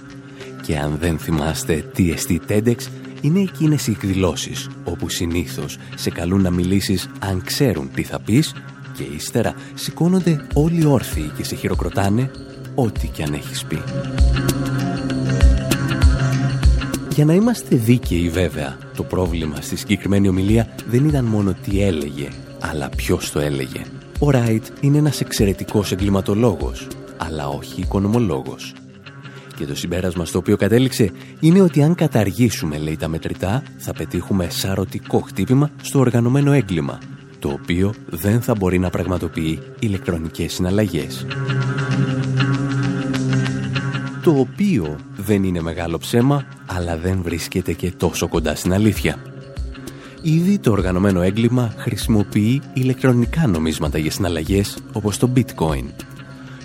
[0.62, 2.76] Και αν δεν θυμάστε τι εστί TEDx,
[3.20, 8.54] είναι εκείνες οι εκδηλώσεις όπου συνήθως σε καλούν να μιλήσεις αν ξέρουν τι θα πεις
[8.98, 12.30] και ύστερα σηκώνονται όλοι όρθιοι και σε χειροκροτάνε
[12.74, 13.82] ό,τι κι αν έχεις πει.
[17.14, 22.28] Για να είμαστε δίκαιοι βέβαια, το πρόβλημα στη συγκεκριμένη ομιλία δεν ήταν μόνο τι έλεγε,
[22.60, 23.82] αλλά ποιος το έλεγε.
[24.18, 28.74] Ο Ράιτ είναι ένας εξαιρετικός εγκληματολόγος, αλλά όχι οικονομολόγος.
[29.56, 34.48] Και το συμπέρασμα στο οποίο κατέληξε είναι ότι αν καταργήσουμε, λέει τα μετρητά, θα πετύχουμε
[34.50, 36.98] σαρωτικό χτύπημα στο οργανωμένο έγκλημα,
[37.38, 41.26] το οποίο δεν θα μπορεί να πραγματοποιεί ηλεκτρονικές συναλλαγές.
[44.22, 49.16] Το οποίο δεν είναι μεγάλο ψέμα, αλλά δεν βρίσκεται και τόσο κοντά στην αλήθεια.
[50.22, 55.84] Ήδη το οργανωμένο έγκλημα χρησιμοποιεί ηλεκτρονικά νομίσματα για συναλλαγές όπως το bitcoin.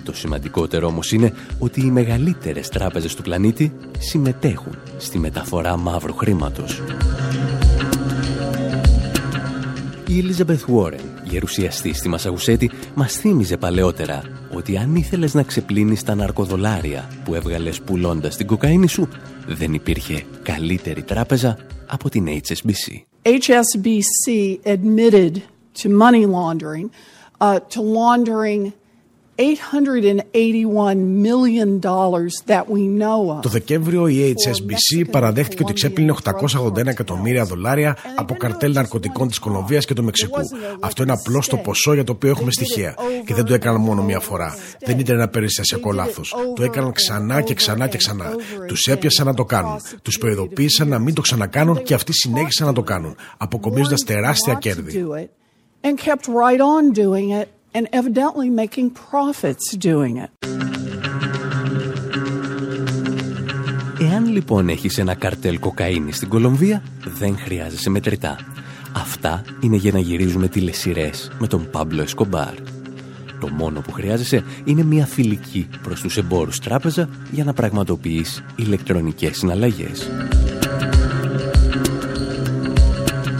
[0.04, 6.82] Το σημαντικότερο όμως είναι ότι οι μεγαλύτερες τράπεζες του πλανήτη συμμετέχουν στη μεταφορά μαύρου χρήματος.
[10.08, 14.22] Η Elizabeth Warren, γερουσιαστής στη Μασαγουσέτη, μας θύμιζε παλαιότερα
[14.54, 19.08] ότι αν ήθελες να ξεπλύνεις τα ναρκοδολάρια που έβγαλες πουλώντας την κοκαίνη σου,
[19.46, 23.02] δεν υπήρχε καλύτερη τράπεζα από την HSBC.
[23.22, 25.32] HSBC admitted
[25.82, 26.90] to money laundering,
[27.40, 28.72] uh, to laundering
[33.42, 39.84] το Δεκέμβριο η HSBC παραδέχτηκε ότι ξέπλυνε 881 εκατομμύρια δολάρια από καρτέλ ναρκωτικών της Κολομβίας
[39.84, 40.40] και του Μεξικού.
[40.80, 42.94] Αυτό είναι απλώς το ποσό για το οποίο έχουμε στοιχεία.
[43.26, 44.56] Και δεν το έκαναν μόνο μία φορά.
[44.80, 46.34] Δεν ήταν ένα περιστασιακό λάθος.
[46.54, 48.32] Το έκαναν ξανά και ξανά και ξανά.
[48.66, 49.80] Τους έπιασαν να το κάνουν.
[50.02, 55.06] Τους προειδοποίησαν να μην το ξανακάνουν και αυτοί συνέχισαν να το κάνουν, αποκομίζοντας τεράστια κέρδη
[55.84, 55.98] and
[57.74, 60.30] evidently making profits doing it.
[64.00, 66.82] Εάν λοιπόν έχεις ένα καρτέλ κοκαίνης στην Κολομβία,
[67.18, 68.38] δεν χρειάζεσαι μετρητά.
[68.96, 72.54] Αυτά είναι για να γυρίζουμε τηλεσυρές με τον Πάμπλο Εσκομπάρ.
[73.40, 79.36] Το μόνο που χρειάζεσαι είναι μια φιλική προς τους εμπόρους τράπεζα για να πραγματοποιείς ηλεκτρονικές
[79.36, 80.10] συναλλαγές.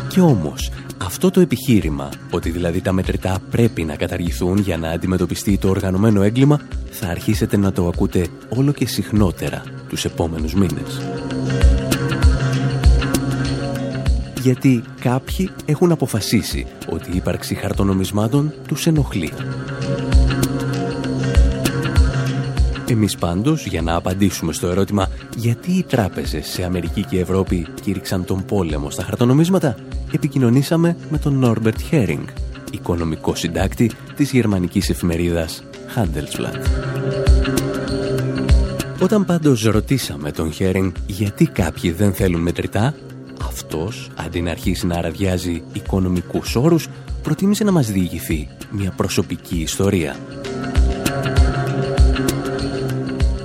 [0.09, 0.71] Και όμως,
[1.05, 6.23] αυτό το επιχείρημα, ότι δηλαδή τα μετρητά πρέπει να καταργηθούν για να αντιμετωπιστεί το οργανωμένο
[6.23, 11.01] έγκλημα, θα αρχίσετε να το ακούτε όλο και συχνότερα τους επόμενους μήνες.
[14.43, 19.33] Γιατί κάποιοι έχουν αποφασίσει ότι η ύπαρξη χαρτονομισμάτων τους ενοχλεί.
[22.89, 28.25] Εμείς πάντως, για να απαντήσουμε στο ερώτημα γιατί οι τράπεζες σε Αμερική και Ευρώπη κήρυξαν
[28.25, 29.77] τον πόλεμο στα χαρτονομίσματα,
[30.15, 32.27] επικοινωνήσαμε με τον Νόρμπερτ Χέρινγκ,
[32.73, 35.65] οικονομικό συντάκτη της γερμανικής εφημερίδας
[35.97, 36.61] Handelsblatt.
[39.03, 42.95] Όταν πάντως ρωτήσαμε τον Χέρινγκ γιατί κάποιοι δεν θέλουν μετρητά,
[43.43, 46.89] αυτός, αντί να αρχίσει να αραδιάζει οικονομικούς όρους,
[47.23, 50.17] προτίμησε να μας διηγηθεί μια προσωπική ιστορία.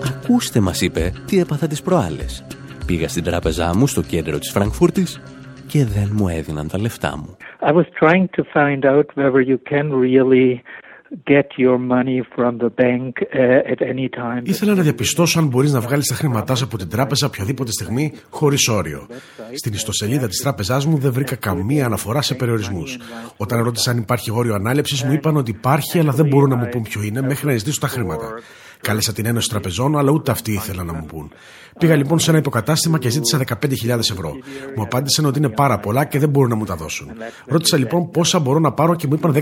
[0.07, 2.43] Ακούστε, μας είπε, τι έπαθα τις προάλλες.
[2.85, 5.19] Πήγα στην τράπεζά μου στο κέντρο της Φραγκφούρτης
[5.69, 7.37] και δεν μου έδιναν τα λεφτά μου.
[7.61, 10.61] I was trying to find out whether you can really
[11.25, 14.41] get your money from the bank uh, at any time.
[14.43, 18.13] Ήθελα να διαπιστώσω αν μπορείς να βγάλεις τα χρήματά σου από την τράπεζα οποιαδήποτε στιγμή
[18.29, 19.07] χωρίς όριο.
[19.55, 22.97] Στην ιστοσελίδα της τράπεζάς μου δεν βρήκα καμία αναφορά σε περιορισμούς.
[23.37, 26.67] Όταν ρώτησα αν υπάρχει όριο ανάληψης μου είπαν ότι υπάρχει αλλά δεν μπορούν να μου
[26.69, 28.27] πούν ποιο είναι μέχρι να ζητήσω τα χρήματα.
[28.81, 31.31] Κάλεσα την Ένωση Τραπεζών, αλλά ούτε αυτοί ήθελαν να μου πούν.
[31.79, 34.33] Πήγα λοιπόν σε ένα υποκατάστημα και ζήτησα 15.000 ευρώ.
[34.75, 37.11] Μου απάντησαν ότι είναι πάρα πολλά και δεν μπορούν να μου τα δώσουν.
[37.45, 39.41] Ρώτησα λοιπόν πόσα μπορώ να πάρω και μου είπαν 10.000.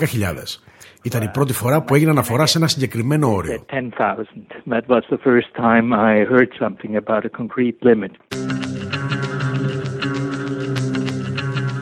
[1.04, 3.66] Ήταν η πρώτη φορά που έγινε αναφορά σε ένα συγκεκριμένο όριο.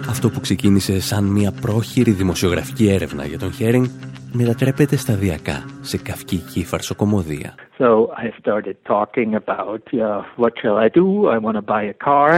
[0.10, 3.86] Αυτό που ξεκίνησε σαν μια πρόχειρη δημοσιογραφική έρευνα για τον Χέρινγκ
[4.32, 7.56] μετατρέπεται σταδιακά σε καυκική φαρσοκομωδία.
[7.78, 7.90] So
[8.24, 11.28] I started talking about uh, what shall I do?
[11.36, 12.32] I want to buy a car.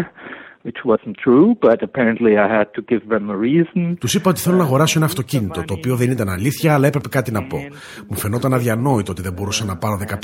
[0.67, 3.97] Which wasn't true, but apparently I had to give them a reason.
[3.99, 7.10] Τους είπα ότι θέλω να αγοράσω ένα αυτοκίνητο, το οποίο δεν ήταν αλήθεια, αλλά έπρεπε
[7.10, 7.58] κάτι να πω.
[8.08, 10.17] Μου φαινόταν αδιανόητο ότι δεν μπορούσα να πάρω 15.000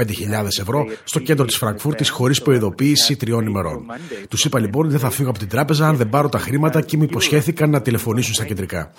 [0.59, 3.85] ευρώ στο κέντρο της Φραγκφούρτης χωρίς προειδοποίηση τριών ημερών.
[4.29, 6.81] Τους είπα λοιπόν ότι δεν θα φύγω από την τράπεζα αν δεν πάρω τα χρήματα
[6.81, 8.91] και μου υποσχέθηκαν να τηλεφωνήσουν στα κεντρικά.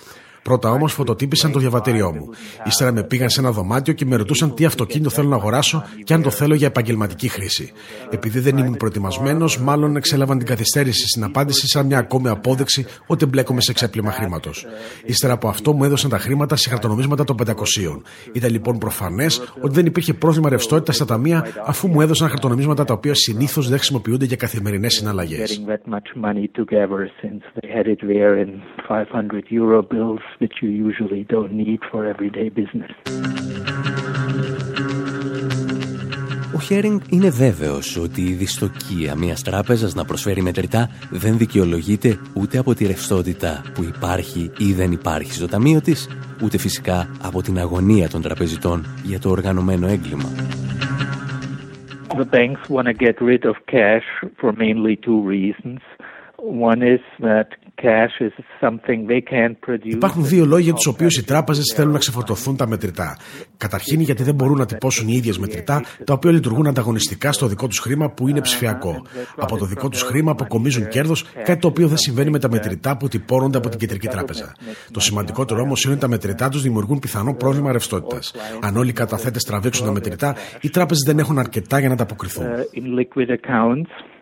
[0.44, 2.28] Πρώτα όμως φωτοτύπησαν το διαβατήριό μου.
[2.64, 6.14] Ύστερα με πήγαν σε ένα δωμάτιο και με ρωτούσαν τι αυτοκίνητο θέλω να αγοράσω και
[6.14, 7.72] αν το θέλω για επαγγελματική χρήση.
[8.10, 13.26] Επειδή δεν ήμουν προετοιμασμένος, μάλλον εξέλαβαν την καθυστέρηση στην απάντηση σαν μια ακόμη απόδειξη ότι
[13.26, 14.66] μπλέκομαι σε ξέπλυμα χρήματος.
[15.04, 17.52] Ύστερα από αυτό μου έδωσαν τα χρήματα σε χαρτονομίσματα των 500.
[18.32, 22.94] Ήταν λοιπόν προφανές ότι δεν υπήρχε πρόβλημα ρευστότητα στα ταμεία αφού μου έδωσαν χαρτονομίσματα τα
[22.94, 25.62] οποία συνήθως δεν χρησιμοποιούνται για καθημερινές συναλλαγές
[30.40, 32.92] which you usually don't need for everyday business.
[36.56, 42.58] Ο Χέρινγκ είναι βέβαιος ότι η δυστοκία μιας τράπεζας να προσφέρει μετρητά δεν δικαιολογείται ούτε
[42.58, 46.08] από τη ρευστότητα που υπάρχει ή δεν υπάρχει στο ταμείο της,
[46.44, 50.28] ούτε φυσικά από την αγωνία των τραπεζιτών για το οργανωμένο έγκλημα.
[52.16, 54.06] The banks want to get rid of cash
[54.38, 55.80] for mainly two reasons.
[56.68, 57.48] One is that
[59.82, 63.16] Υπάρχουν δύο λόγια για του οποίους οι τράπεζες θέλουν να ξεφορτωθούν τα μετρητά.
[63.56, 67.66] Καταρχήν, γιατί δεν μπορούν να τυπώσουν οι ίδιες μετρητά, τα οποία λειτουργούν ανταγωνιστικά στο δικό
[67.66, 69.02] τους χρήμα που είναι ψηφιακό.
[69.36, 72.96] Από το δικό τους χρήμα αποκομίζουν κέρδος, κάτι το οποίο δεν συμβαίνει με τα μετρητά
[72.96, 74.52] που τυπώνονται από την κεντρική τράπεζα.
[74.90, 78.34] Το σημαντικότερο όμως είναι ότι τα μετρητά τους δημιουργούν πιθανό πρόβλημα ρευστότητας.
[78.60, 82.02] Αν όλοι οι καταθέτες τραβήξουν τα μετρητά, οι τράπεζες δεν έχουν αρκετά για να τα
[82.02, 82.44] αποκριθούν.
[82.44, 84.13] Uh,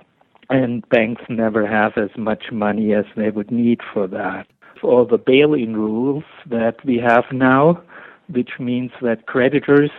[0.53, 4.47] and banks never have as much money as they would need for that.
[4.83, 7.83] All the bail-in rules that we have now,
[8.29, 9.91] which means that creditors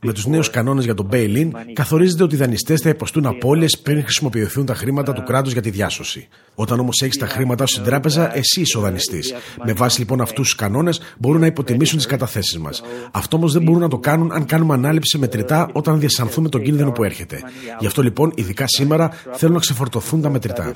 [0.00, 4.02] Με τους νέους κανόνες για τον bail-in, καθορίζεται ότι οι δανειστές θα υποστούν απώλειες πριν
[4.02, 6.28] χρησιμοποιηθούν τα χρήματα του κράτους για τη διάσωση.
[6.54, 9.34] Όταν όμως έχεις τα χρήματά σου στην τράπεζα, εσύ είσαι ο δανειστής.
[9.64, 12.82] Με βάση λοιπόν αυτούς τους κανόνες, μπορούν να υποτιμήσουν τις καταθέσεις μας.
[13.12, 16.92] Αυτό όμως δεν μπορούν να το κάνουν αν κάνουμε ανάληψη μετρητά όταν διασανθούμε τον κίνδυνο
[16.92, 17.42] που έρχεται.
[17.78, 20.72] Γι' αυτό λοιπόν, ειδικά σήμερα, θέλουν να ξεφορτωθούν τα μετρητά.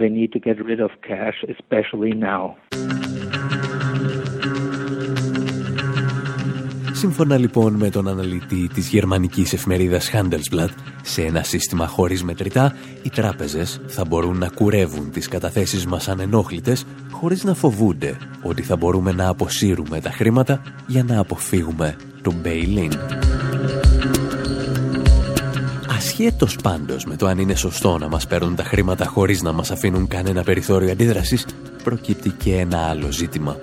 [0.00, 2.42] They need to get rid of cash, especially now.
[6.98, 10.68] Σύμφωνα λοιπόν με τον αναλυτή της γερμανικής εφημερίδας Handelsblatt,
[11.02, 16.84] σε ένα σύστημα χωρίς μετρητά, οι τράπεζες θα μπορούν να κουρεύουν τις καταθέσεις μας ανενόχλητες
[17.10, 22.92] χωρίς να φοβούνται ότι θα μπορούμε να αποσύρουμε τα χρήματα για να αποφύγουμε το bail-in.
[25.88, 29.70] Ασχέτως πάντως με το αν είναι σωστό να μας παίρνουν τα χρήματα χωρίς να μας
[29.70, 31.46] αφήνουν κανένα περιθώριο αντίδρασης,
[31.84, 33.56] προκύπτει και ένα άλλο ζήτημα.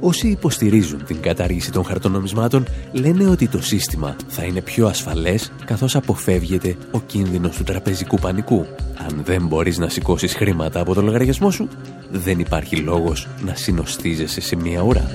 [0.00, 5.96] Όσοι υποστηρίζουν την κατάργηση των χαρτονομισμάτων λένε ότι το σύστημα θα είναι πιο ασφαλές καθώς
[5.96, 8.66] αποφεύγεται ο κίνδυνος του τραπεζικού πανικού.
[9.08, 11.68] Αν δεν μπορείς να σηκώσεις χρήματα από το λογαριασμό σου,
[12.10, 15.10] δεν υπάρχει λόγος να συνοστίζεσαι σε μία ώρα.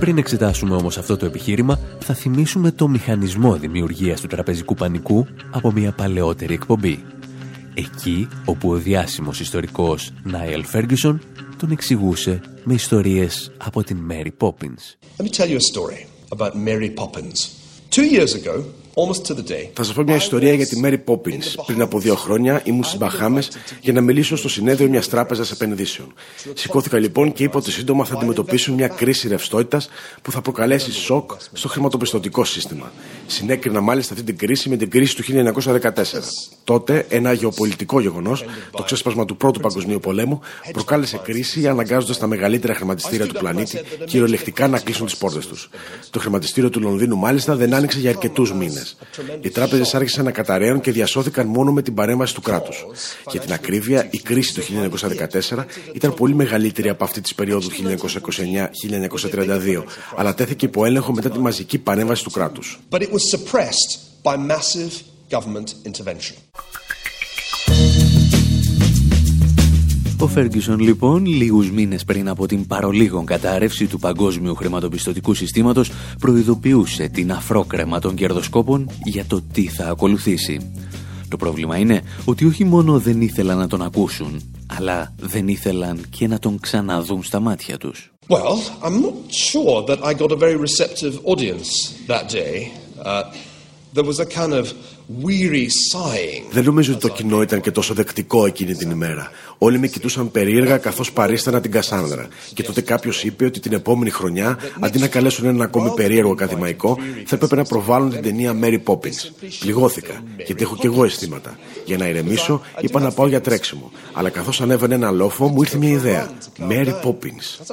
[0.00, 5.72] Πριν εξετάσουμε όμως αυτό το επιχείρημα, θα θυμίσουμε το μηχανισμό δημιουργίας του τραπεζικού πανικού από
[5.72, 7.04] μια παλαιότερη εκπομπή.
[7.74, 11.20] Εκεί όπου ο διάσημος ιστορικός Νάιελ Φέργκισον
[11.58, 14.96] τον εξηγούσε με ιστορίες από την Mary Poppins.
[15.18, 17.38] Let me tell you a story about Mary Poppins.
[17.90, 18.64] Two years ago,
[19.72, 21.64] θα σας πω μια ιστορία για τη Mary Poppins.
[21.66, 26.14] Πριν από δύο χρόνια ήμουν στις Μπαχάμες για να μιλήσω στο συνέδριο μιας τράπεζας επενδύσεων.
[26.54, 29.88] Σηκώθηκα λοιπόν και είπα ότι σύντομα θα αντιμετωπίσουν μια κρίση ρευστότητας
[30.22, 32.92] που θα προκαλέσει σοκ στο χρηματοπιστωτικό σύστημα.
[33.26, 35.90] Συνέκρινα μάλιστα αυτή την κρίση με την κρίση του 1914.
[36.64, 40.40] Τότε ένα γεωπολιτικό γεγονός, το ξέσπασμα του Πρώτου Παγκοσμίου Πολέμου,
[40.72, 45.70] προκάλεσε κρίση αναγκάζοντας τα μεγαλύτερα χρηματιστήρια του πλανήτη κυριολεκτικά να κλείσουν τις πόρτες τους.
[46.10, 48.83] Το χρηματιστήριο του Λονδίνου μάλιστα δεν άνοιξε για αρκετούς μήνες.
[49.40, 52.86] Οι τράπεζες άρχισαν να καταραίουν και διασώθηκαν μόνο με την παρέμβαση του κράτους.
[53.30, 59.84] Για την ακρίβεια, η κρίση του 1914 ήταν πολύ μεγαλύτερη από αυτή της περίοδου 1929-1932,
[60.16, 62.78] αλλά τέθηκε υπό έλεγχο μετά τη μαζική παρέμβαση του κράτους.
[70.24, 77.08] Ο Φέργκισον λοιπόν, λίγους μήνες πριν από την παρολίγων κατάρρευση του παγκόσμιου χρηματοπιστωτικού συστήματος, προειδοποιούσε
[77.08, 80.72] την αφρόκρεμα των κερδοσκόπων για το τι θα ακολουθήσει.
[81.28, 84.42] Το πρόβλημα είναι ότι όχι μόνο δεν ήθελαν να τον ακούσουν,
[84.78, 88.12] αλλά δεν ήθελαν και να τον ξαναδούν στα μάτια τους.
[88.28, 91.68] Well, I'm not sure that I got a very receptive audience
[92.06, 92.72] that day.
[93.04, 93.22] Uh,
[93.94, 94.93] there was a kind of weary sighing.
[96.50, 99.30] Δεν νομίζω ότι το κοινό ήταν και τόσο δεκτικό εκείνη την ημέρα.
[99.58, 102.28] Όλοι με κοιτούσαν περίεργα καθώς παρίστανα την Κασάνδρα.
[102.54, 106.98] Και τότε κάποιος είπε ότι την επόμενη χρονιά, αντί να καλέσουν ένα ακόμη περίεργο ακαδημαϊκό,
[107.26, 109.48] θα έπρεπε να προβάλλουν την ταινία Mary Poppins.
[109.60, 111.58] Πληγώθηκα, γιατί έχω κι εγώ αισθήματα.
[111.84, 113.92] Για να ηρεμήσω, είπα να πάω για τρέξιμο.
[114.12, 116.30] Αλλά καθώς ανέβαινε ένα λόφο, μου ήρθε μια ιδέα.
[116.58, 117.58] Mary Poppins.
[117.60, 117.70] As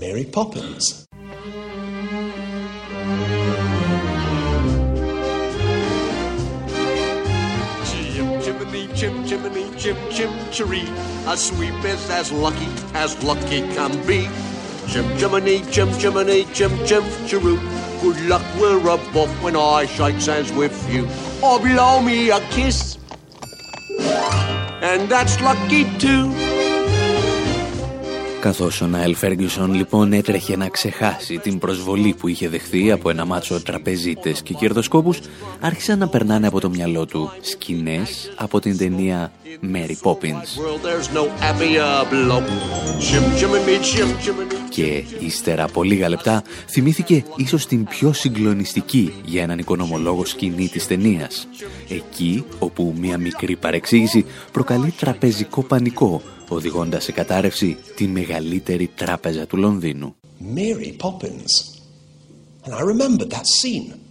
[0.00, 1.03] I
[9.04, 10.88] chim chimney, chim chim chiree.
[11.26, 14.28] A sweep is as lucky as lucky can be.
[14.88, 17.58] Chim chimney, chim chimney, chim chim chiroo.
[18.00, 21.06] Good luck, we're above when I shake hands with you.
[21.42, 22.96] Or blow me a kiss.
[24.80, 26.53] And that's lucky too.
[28.44, 33.24] Καθώς ο Νάιλ Φέργκισον λοιπόν έτρεχε να ξεχάσει την προσβολή που είχε δεχθεί από ένα
[33.24, 35.20] μάτσο τραπεζίτες και κερδοσκόπους,
[35.60, 39.32] άρχισαν να περνάνε από το μυαλό του σκηνές από την ταινία
[39.62, 40.48] Mary Poppins.
[40.60, 42.50] World, there's no happier bloke.
[43.06, 44.54] Chim chimney, chim chimney.
[44.68, 50.86] Και ύστερα από λίγα λεπτά θυμήθηκε ίσως την πιο συγκλονιστική για έναν οικονομολόγο σκηνή της
[50.86, 51.48] ταινίας.
[51.88, 59.56] Εκεί όπου μια μικρή παρεξήγηση προκαλεί τραπεζικό πανικό οδηγώντας σε κατάρρευση τη μεγαλύτερη τράπεζα του
[59.56, 60.16] Λονδίνου.
[60.54, 61.74] Mary Poppins.
[62.64, 64.03] And I remembered that scene.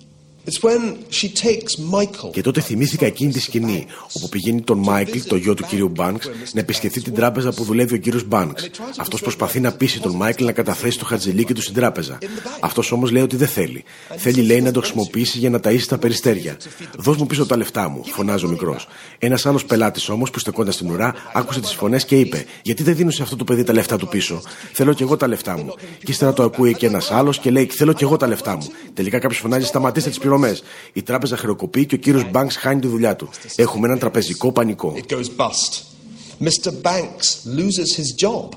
[2.32, 6.22] Και τότε θυμήθηκα εκείνη τη σκηνή, όπου πηγαίνει τον Μάικλ, το γιο του κύριου Μπανκς,
[6.54, 8.57] να επισκεφθεί την τράπεζα που δουλεύει ο κύριος Μπανκς.
[8.98, 12.18] Αυτός προσπαθεί να πείσει τον Μάικλ να καταθέσει το χαρτζιλίκι του στην τράπεζα.
[12.60, 13.84] Αυτός όμως λέει ότι δεν θέλει.
[14.18, 16.58] Θέλει, λέει, να το χρησιμοποιήσει για να ταΐσει τα περιστέρια.
[16.98, 18.88] Δώσ' μου πίσω τα λεφτά μου, φωνάζει ο μικρός.
[19.18, 22.96] Ένας άλλος πελάτης όμως που στεκόταν στην ουρά άκουσε τις φωνές και είπε: Γιατί δεν
[22.96, 24.41] δίνω σε αυτό το παιδί τα λεφτά του πίσω;
[24.72, 25.74] Θέλω κι εγώ τα λεφτά μου.
[26.04, 28.68] Και ύστερα το ακούει και ένας άλλος και λέει: Θέλω κι εγώ τα λεφτά μου.
[28.94, 30.57] Τελικά κάποιος φωνάζει: Σταματήστε τις πληρωμέ.
[30.93, 33.29] Η τράπεζα χρεοκοπεί και ο κύριο Μπάνκ χάνει τη δουλειά του.
[33.55, 34.93] Έχουμε έναν τραπεζικό πανικό.
[34.97, 35.81] It goes bust.
[36.41, 36.71] Mr.
[36.88, 37.27] Banks
[37.59, 38.47] loses his job.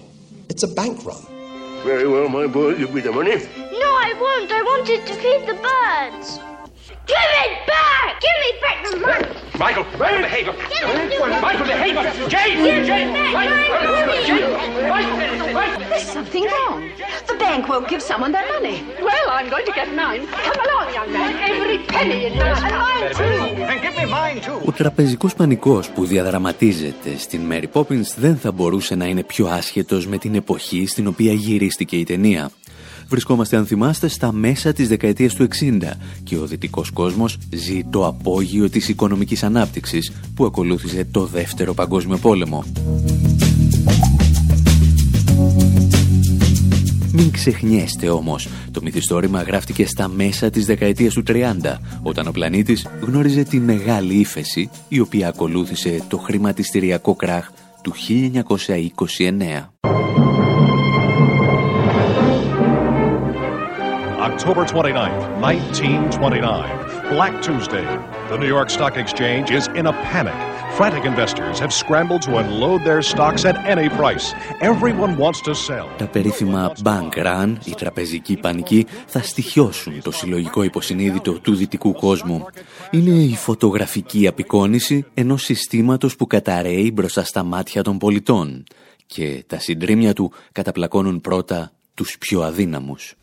[0.52, 1.22] It's a bank run.
[1.84, 2.70] Very well, my boy.
[2.80, 3.36] Give me the money.
[3.82, 4.50] No, I won't.
[4.60, 6.28] I wanted to feed the birds.
[7.12, 8.09] Give it back!
[8.24, 9.28] Give me back the money!
[9.64, 10.46] Michael, Michael, behave.
[11.46, 11.94] Michael, behave.
[12.34, 13.09] Jane, Give me Jane.
[13.16, 14.86] back my money!
[15.90, 16.78] There's something wrong.
[17.30, 18.76] The bank won't give someone their money.
[19.09, 20.22] Well, I'm going to get mine.
[20.46, 21.30] Come along, young man.
[21.50, 22.62] Every penny in mine.
[22.66, 23.38] And mine too.
[23.70, 24.59] And give me mine, too.
[24.66, 30.07] Ο τραπεζικός πανικός που διαδραματίζεται στην Mary Poppins δεν θα μπορούσε να είναι πιο άσχετος
[30.07, 32.50] με την εποχή στην οποία γυρίστηκε η ταινία.
[33.09, 38.07] Βρισκόμαστε, αν θυμάστε, στα μέσα της δεκαετίας του 60 και ο δυτικός κόσμος ζει το
[38.07, 42.64] απόγειο της οικονομικής ανάπτυξης που ακολούθησε το Δεύτερο Παγκόσμιο Πόλεμο.
[47.12, 52.86] Μην ξεχνιέστε όμως, το μυθιστόρημα γράφτηκε στα μέσα της δεκαετίας του 30, όταν ο πλανήτης
[53.00, 57.50] γνώριζε τη μεγάλη ύφεση, η οποία ακολούθησε το χρηματιστηριακό κράχ
[57.82, 60.25] του 1929.
[64.37, 67.87] October 29th, 1929, Black Tuesday.
[68.30, 70.39] The New York Stock Exchange is in a panic.
[70.78, 74.26] Frantic investors have scrambled to unload their stocks at any price.
[74.61, 75.89] Everyone wants to sell.
[75.99, 82.45] Τα περίφημα bank run, η τραπεζική πανική, θα στοιχιώσουν το συλλογικό υποσυνείδητο του δυτικού κόσμου.
[82.91, 88.64] Είναι η φωτογραφική απεικόνηση ενός συστήματος που καταραίει μπροστά στα μάτια των πολιτών
[89.07, 93.14] και τα συντρίμια του καταπλακώνουν πρώτα τους πιο αδύναμους.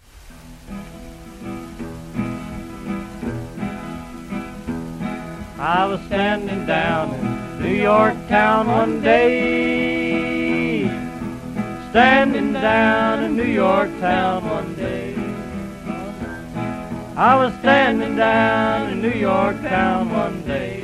[5.64, 10.84] I was standing down in New York town one day.
[11.92, 15.16] Standing down in New York town one day.
[17.16, 20.82] I was standing down in New York town one day.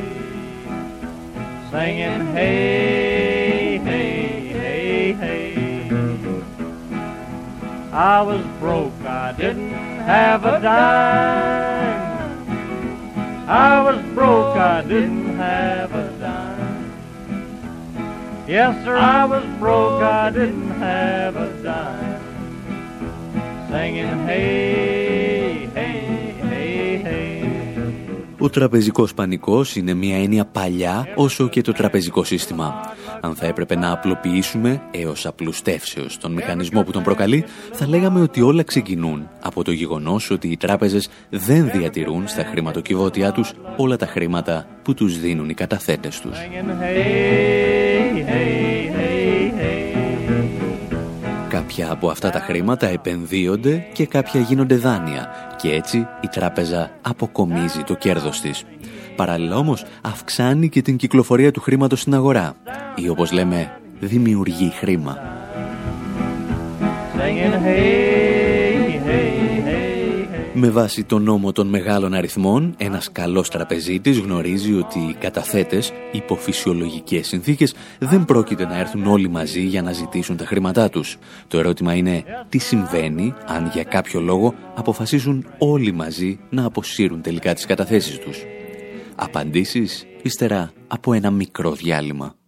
[1.72, 5.92] Singing, hey, hey, hey, hey.
[7.92, 11.69] I was broke, I didn't have a dime.
[13.50, 16.94] I was broke, I didn't have a dime.
[18.48, 22.22] Yes, sir, I was broke, I didn't have a dime.
[23.72, 24.99] Singing, hey,
[28.42, 32.74] Ο τραπεζικός πανικός είναι μια έννοια παλιά όσο και το τραπεζικό σύστημα.
[33.22, 38.42] Αν θα έπρεπε να απλοποιήσουμε έως απλουστεύσεως τον μηχανισμό που τον προκαλεί, θα λέγαμε ότι
[38.42, 44.06] όλα ξεκινούν από το γεγονός ότι οι τράπεζες δεν διατηρούν στα χρηματοκιβώτια τους όλα τα
[44.06, 46.38] χρήματα που τους δίνουν οι καταθέτες τους.
[46.38, 48.69] Singing, hey, hey,
[51.80, 55.28] Κάποια από αυτά τα χρήματα επενδύονται και κάποια γίνονται δάνεια
[55.62, 58.64] και έτσι η τράπεζα αποκομίζει το κέρδος της.
[59.16, 62.54] Παράλληλα όμως αυξάνει και την κυκλοφορία του χρήματος στην αγορά
[62.96, 65.18] ή όπως λέμε δημιουργεί χρήμα.
[70.62, 76.36] Με βάση τον νόμο των μεγάλων αριθμών, ένας καλός τραπεζίτης γνωρίζει ότι οι καταθέτες υπό
[76.36, 81.18] φυσιολογικές συνθήκες δεν πρόκειται να έρθουν όλοι μαζί για να ζητήσουν τα χρήματά τους.
[81.48, 87.54] Το ερώτημα είναι τι συμβαίνει αν για κάποιο λόγο αποφασίσουν όλοι μαζί να αποσύρουν τελικά
[87.54, 88.44] τις καταθέσεις τους;
[89.16, 92.39] Απαντήσεις ύστερα από ένα μικρό διάλειμμα.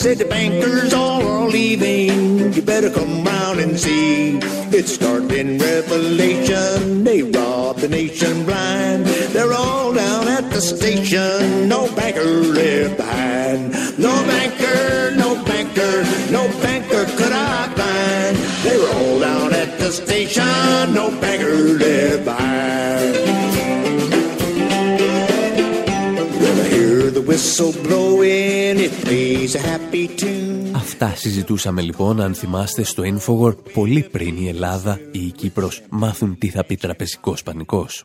[0.00, 2.54] Said the bankers all are leaving.
[2.54, 4.38] You better come round and see.
[4.72, 7.04] It's starting revelation.
[7.04, 9.04] They rob the nation blind.
[9.34, 11.68] They're all down at the station.
[11.68, 13.72] No banker left behind.
[13.98, 16.02] No banker, no banker,
[16.32, 18.36] no banker could I find.
[18.64, 20.94] They were all down at the station.
[20.94, 23.49] No banker left behind.
[30.72, 36.38] Αυτά συζητούσαμε λοιπόν, αν θυμάστε, στο Infowar πολύ πριν η Ελλάδα ή η Κύπρος μάθουν
[36.38, 38.04] τι θα πει τραπεζικός πανικός.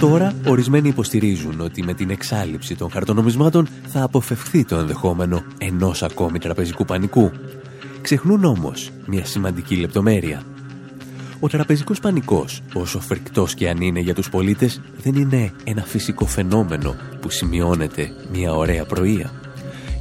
[0.00, 6.38] Τώρα, ορισμένοι υποστηρίζουν ότι με την εξάλληψη των χαρτονομισμάτων θα αποφευχθεί το ενδεχόμενο ενός ακόμη
[6.38, 7.30] τραπεζικού πανικού.
[8.00, 10.42] Ξεχνούν όμως μια σημαντική λεπτομέρεια.
[11.40, 16.24] Ο τραπεζικός πανικός, όσο φρικτός και αν είναι για τους πολίτες, δεν είναι ένα φυσικό
[16.24, 19.30] φαινόμενο που σημειώνεται μια ωραία πρωία.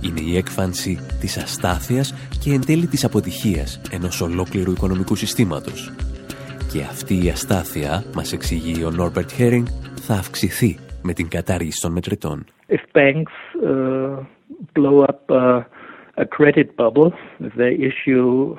[0.01, 2.13] Είναι η έκφανση της αστάθειας
[2.43, 5.91] και εν τέλει της αποτυχίας ενός ολόκληρου οικονομικού συστήματος.
[6.71, 9.65] Και αυτή η αστάθεια, μας εξηγεί ο Νόρμπερτ Χέρινγκ,
[9.95, 12.45] θα αυξηθεί με την κατάργηση των μετρητών.
[12.67, 14.25] If banks uh,
[14.75, 15.61] blow up uh,
[16.23, 18.57] a credit bubble, if they issue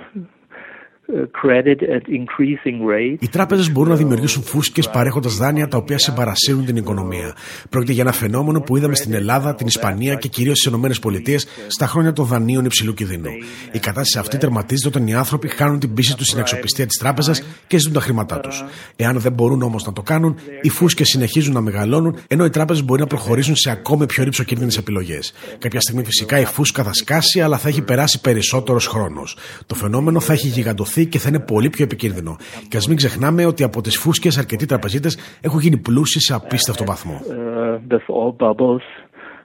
[3.19, 7.35] οι τράπεζες μπορούν να δημιουργήσουν φούσκες παρέχοντας δάνεια τα οποία συμπαρασύρουν την οικονομία.
[7.71, 11.87] Πρόκειται για ένα φαινόμενο που είδαμε στην Ελλάδα, την Ισπανία και κυρίως στις ΗΠΑ στα
[11.87, 13.31] χρόνια των δανείων υψηλού κινδύνου.
[13.73, 17.43] Η κατάσταση αυτή τερματίζεται όταν οι άνθρωποι χάνουν την πίστη τους στην αξιοπιστία της τράπεζας
[17.67, 18.65] και ζητούν τα χρήματά τους.
[18.97, 22.85] Εάν δεν μπορούν όμως να το κάνουν, οι φούσκες συνεχίζουν να μεγαλώνουν, ενώ οι τράπεζες
[22.85, 25.33] μπορεί να προχωρήσουν σε ακόμη πιο ρηψοκίνδυνε επιλογές.
[25.59, 29.37] Κάποια στιγμή φυσικά η φούσκα θα σκάσει, αλλά θα έχει περάσει περισσότερος χρόνος.
[29.67, 32.37] Το φαινόμενο θα έχει γιγαντωθεί και θα είναι πολύ πιο επικίνδυνο.
[32.69, 36.85] Και ας μην ξεχνάμε ότι από τις φούσκες αρκετοί τραπεζίτες έχουν γίνει πλούσιοι σε απίστευτο
[36.85, 37.21] βαθμό.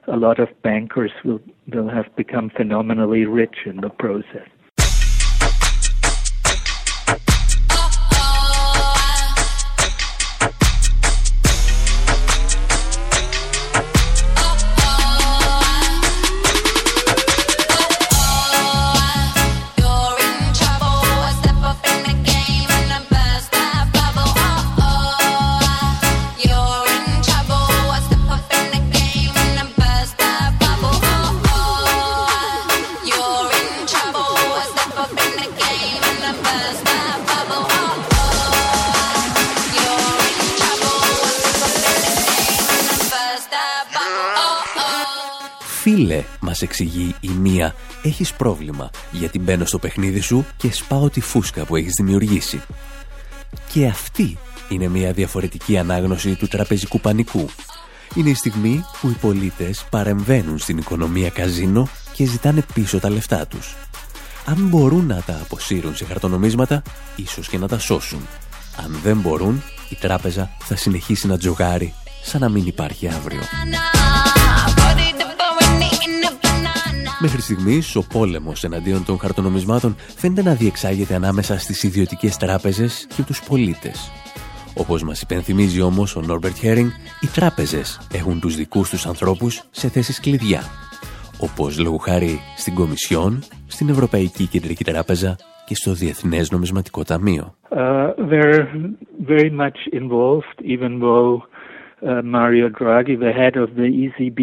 [0.07, 1.39] a lot of bankers will,
[1.73, 4.47] will have become phenomenally rich in the process.
[45.83, 51.21] Φίλε, μας εξηγεί η μία, έχεις πρόβλημα γιατί μπαίνω στο παιχνίδι σου και σπάω τη
[51.21, 52.61] φούσκα που έχεις δημιουργήσει.
[53.71, 54.37] Και αυτή
[54.69, 57.49] είναι μια διαφορετική ανάγνωση του τραπεζικού πανικού.
[58.15, 63.47] Είναι η στιγμή που οι πολίτες παρεμβαίνουν στην οικονομία καζίνο και ζητάνε πίσω τα λεφτά
[63.47, 63.75] τους.
[64.45, 66.81] Αν μπορούν να τα αποσύρουν σε χαρτονομίσματα,
[67.15, 68.27] ίσως και να τα σώσουν.
[68.77, 73.41] Αν δεν μπορούν, η τράπεζα θα συνεχίσει να τζογάρει σαν να μην υπάρχει αύριο.
[77.25, 83.23] Μέχρι στιγμής, ο πόλεμος εναντίον των χαρτονομισμάτων φαίνεται να διεξάγεται ανάμεσα στις ιδιωτικές τράπεζες και
[83.23, 84.11] τους πολίτες.
[84.77, 86.89] Όπως μας υπενθυμίζει όμως ο Νόρμπερτ Χέρινγκ,
[87.21, 90.61] οι τράπεζες έχουν τους δικούς τους ανθρώπους σε θέσεις κλειδιά.
[91.39, 97.55] Όπως λόγω χάρη στην Κομισιόν, στην Ευρωπαϊκή Κεντρική Τράπεζα και στο Διεθνές Νομισματικό Ταμείο.
[97.69, 98.67] Uh, they're
[99.33, 104.39] very much involved, even though uh, Mario Draghi, the head of the ECB,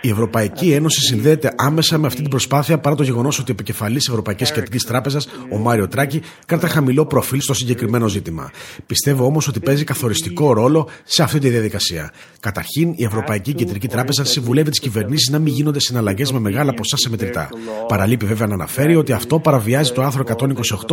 [0.00, 4.08] Η Ευρωπαϊκή Ένωση συνδέεται άμεσα με αυτή την προσπάθεια παρά το γεγονός ότι ο επικεφαλής
[4.08, 8.50] Ευρωπαϊκής Κεντρικής Τράπεζας, ο Μάριο Τράκη, κρατά χαμηλό προφίλ στο συγκεκριμένο ζήτημα.
[8.86, 12.12] Πιστεύω όμως ότι παίζει καθοριστικό ρόλο σε αυτή τη διαδικασία.
[12.40, 16.96] Καταρχήν, η Ευρωπαϊκή Κεντρική Τράπεζα συμβουλεύει τις κυβερνήσεις να μην γίνονται συναλλαγές με μεγάλα ποσά
[16.96, 17.48] σε μετρητά.
[17.88, 20.24] Παραλείπει βέβαια να αναφέρει ότι αυτό παραβιάζει το άρθρο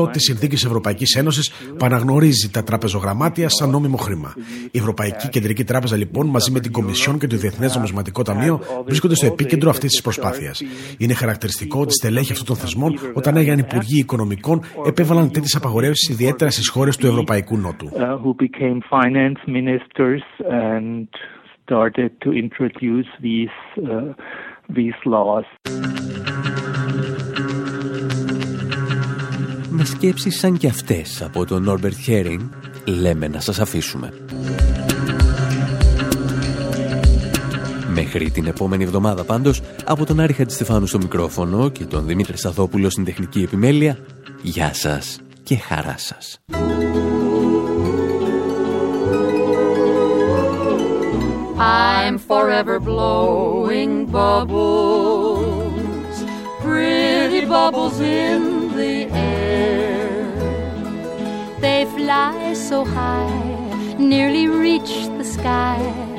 [0.03, 4.33] 128 της Συνθήκης Ευρωπαϊκής Ένωσης που αναγνωρίζει τα τραπεζογραμμάτια σαν νόμιμο χρήμα.
[4.71, 9.15] Η Ευρωπαϊκή Κεντρική Τράπεζα λοιπόν μαζί με την Κομισιόν και το Διεθνές Νομισματικό Ταμείο βρίσκονται
[9.15, 10.61] στο επίκεντρο αυτής της προσπάθειας.
[10.97, 16.51] Είναι χαρακτηριστικό ότι στελέχη αυτών των θεσμών, όταν έγιναν Υπουργοί Οικονομικών, επέβαλαν τέτοιες απαγορεύσεις ιδιαίτερα
[16.51, 17.89] στις χώρες του Ευρωπαϊκού Νότου.
[29.69, 32.41] Με σκέψεις σαν κι αυτές από τον Νόρμπερτ Χέρινγκ
[32.85, 34.09] λέμε να σας αφήσουμε.
[37.93, 42.89] Μέχρι την επόμενη εβδομάδα πάντως, από τον Άρη Χατζηστεφάνου στο μικρόφωνο και τον Δημήτρη Σαδόπουλο
[42.89, 43.97] στην τεχνική επιμέλεια,
[44.41, 46.39] γεια σας και χαρά σας.
[51.57, 56.15] I'm forever blowing bubbles,
[56.65, 58.41] pretty bubbles in
[58.79, 60.09] the air.
[61.63, 62.37] They fly
[62.69, 63.41] so high,
[64.11, 66.10] nearly reach the sky.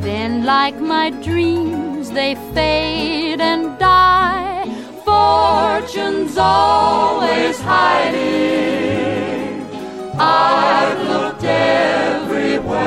[0.00, 4.64] Then, like my dreams, they fade and die.
[5.04, 8.80] Fortune's always hiding.
[10.18, 12.80] I've looked everywhere.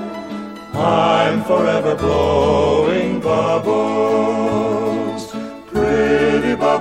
[0.72, 4.41] I'm forever blowing bubbles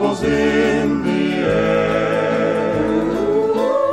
[0.01, 3.05] bubbles in the air.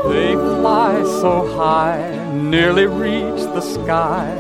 [0.09, 4.35] They fly so high, nearly reach the sky.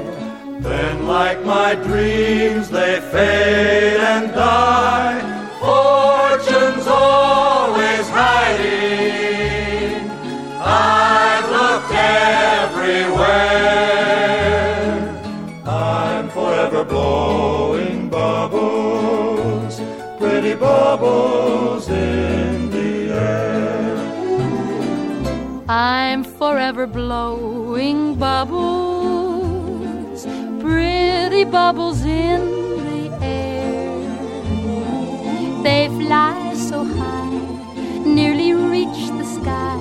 [0.61, 5.21] Then, like my dreams, they fade and die.
[5.61, 10.11] Fortune's always hiding.
[10.61, 14.08] I've looked everywhere.
[20.97, 21.89] Pretty bubbles.
[25.71, 29.47] I'm forever blowing bubbles,
[30.61, 32.41] pretty bubbles in
[32.87, 33.99] the air.
[35.63, 39.81] They fly so high, nearly reach the sky.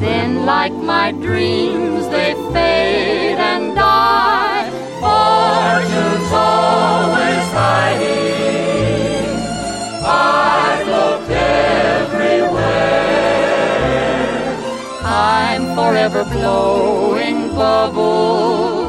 [0.00, 4.68] Then, like my dreams, they fade and die.
[5.00, 6.09] Fortune's
[15.90, 18.79] forever blowing bubbles.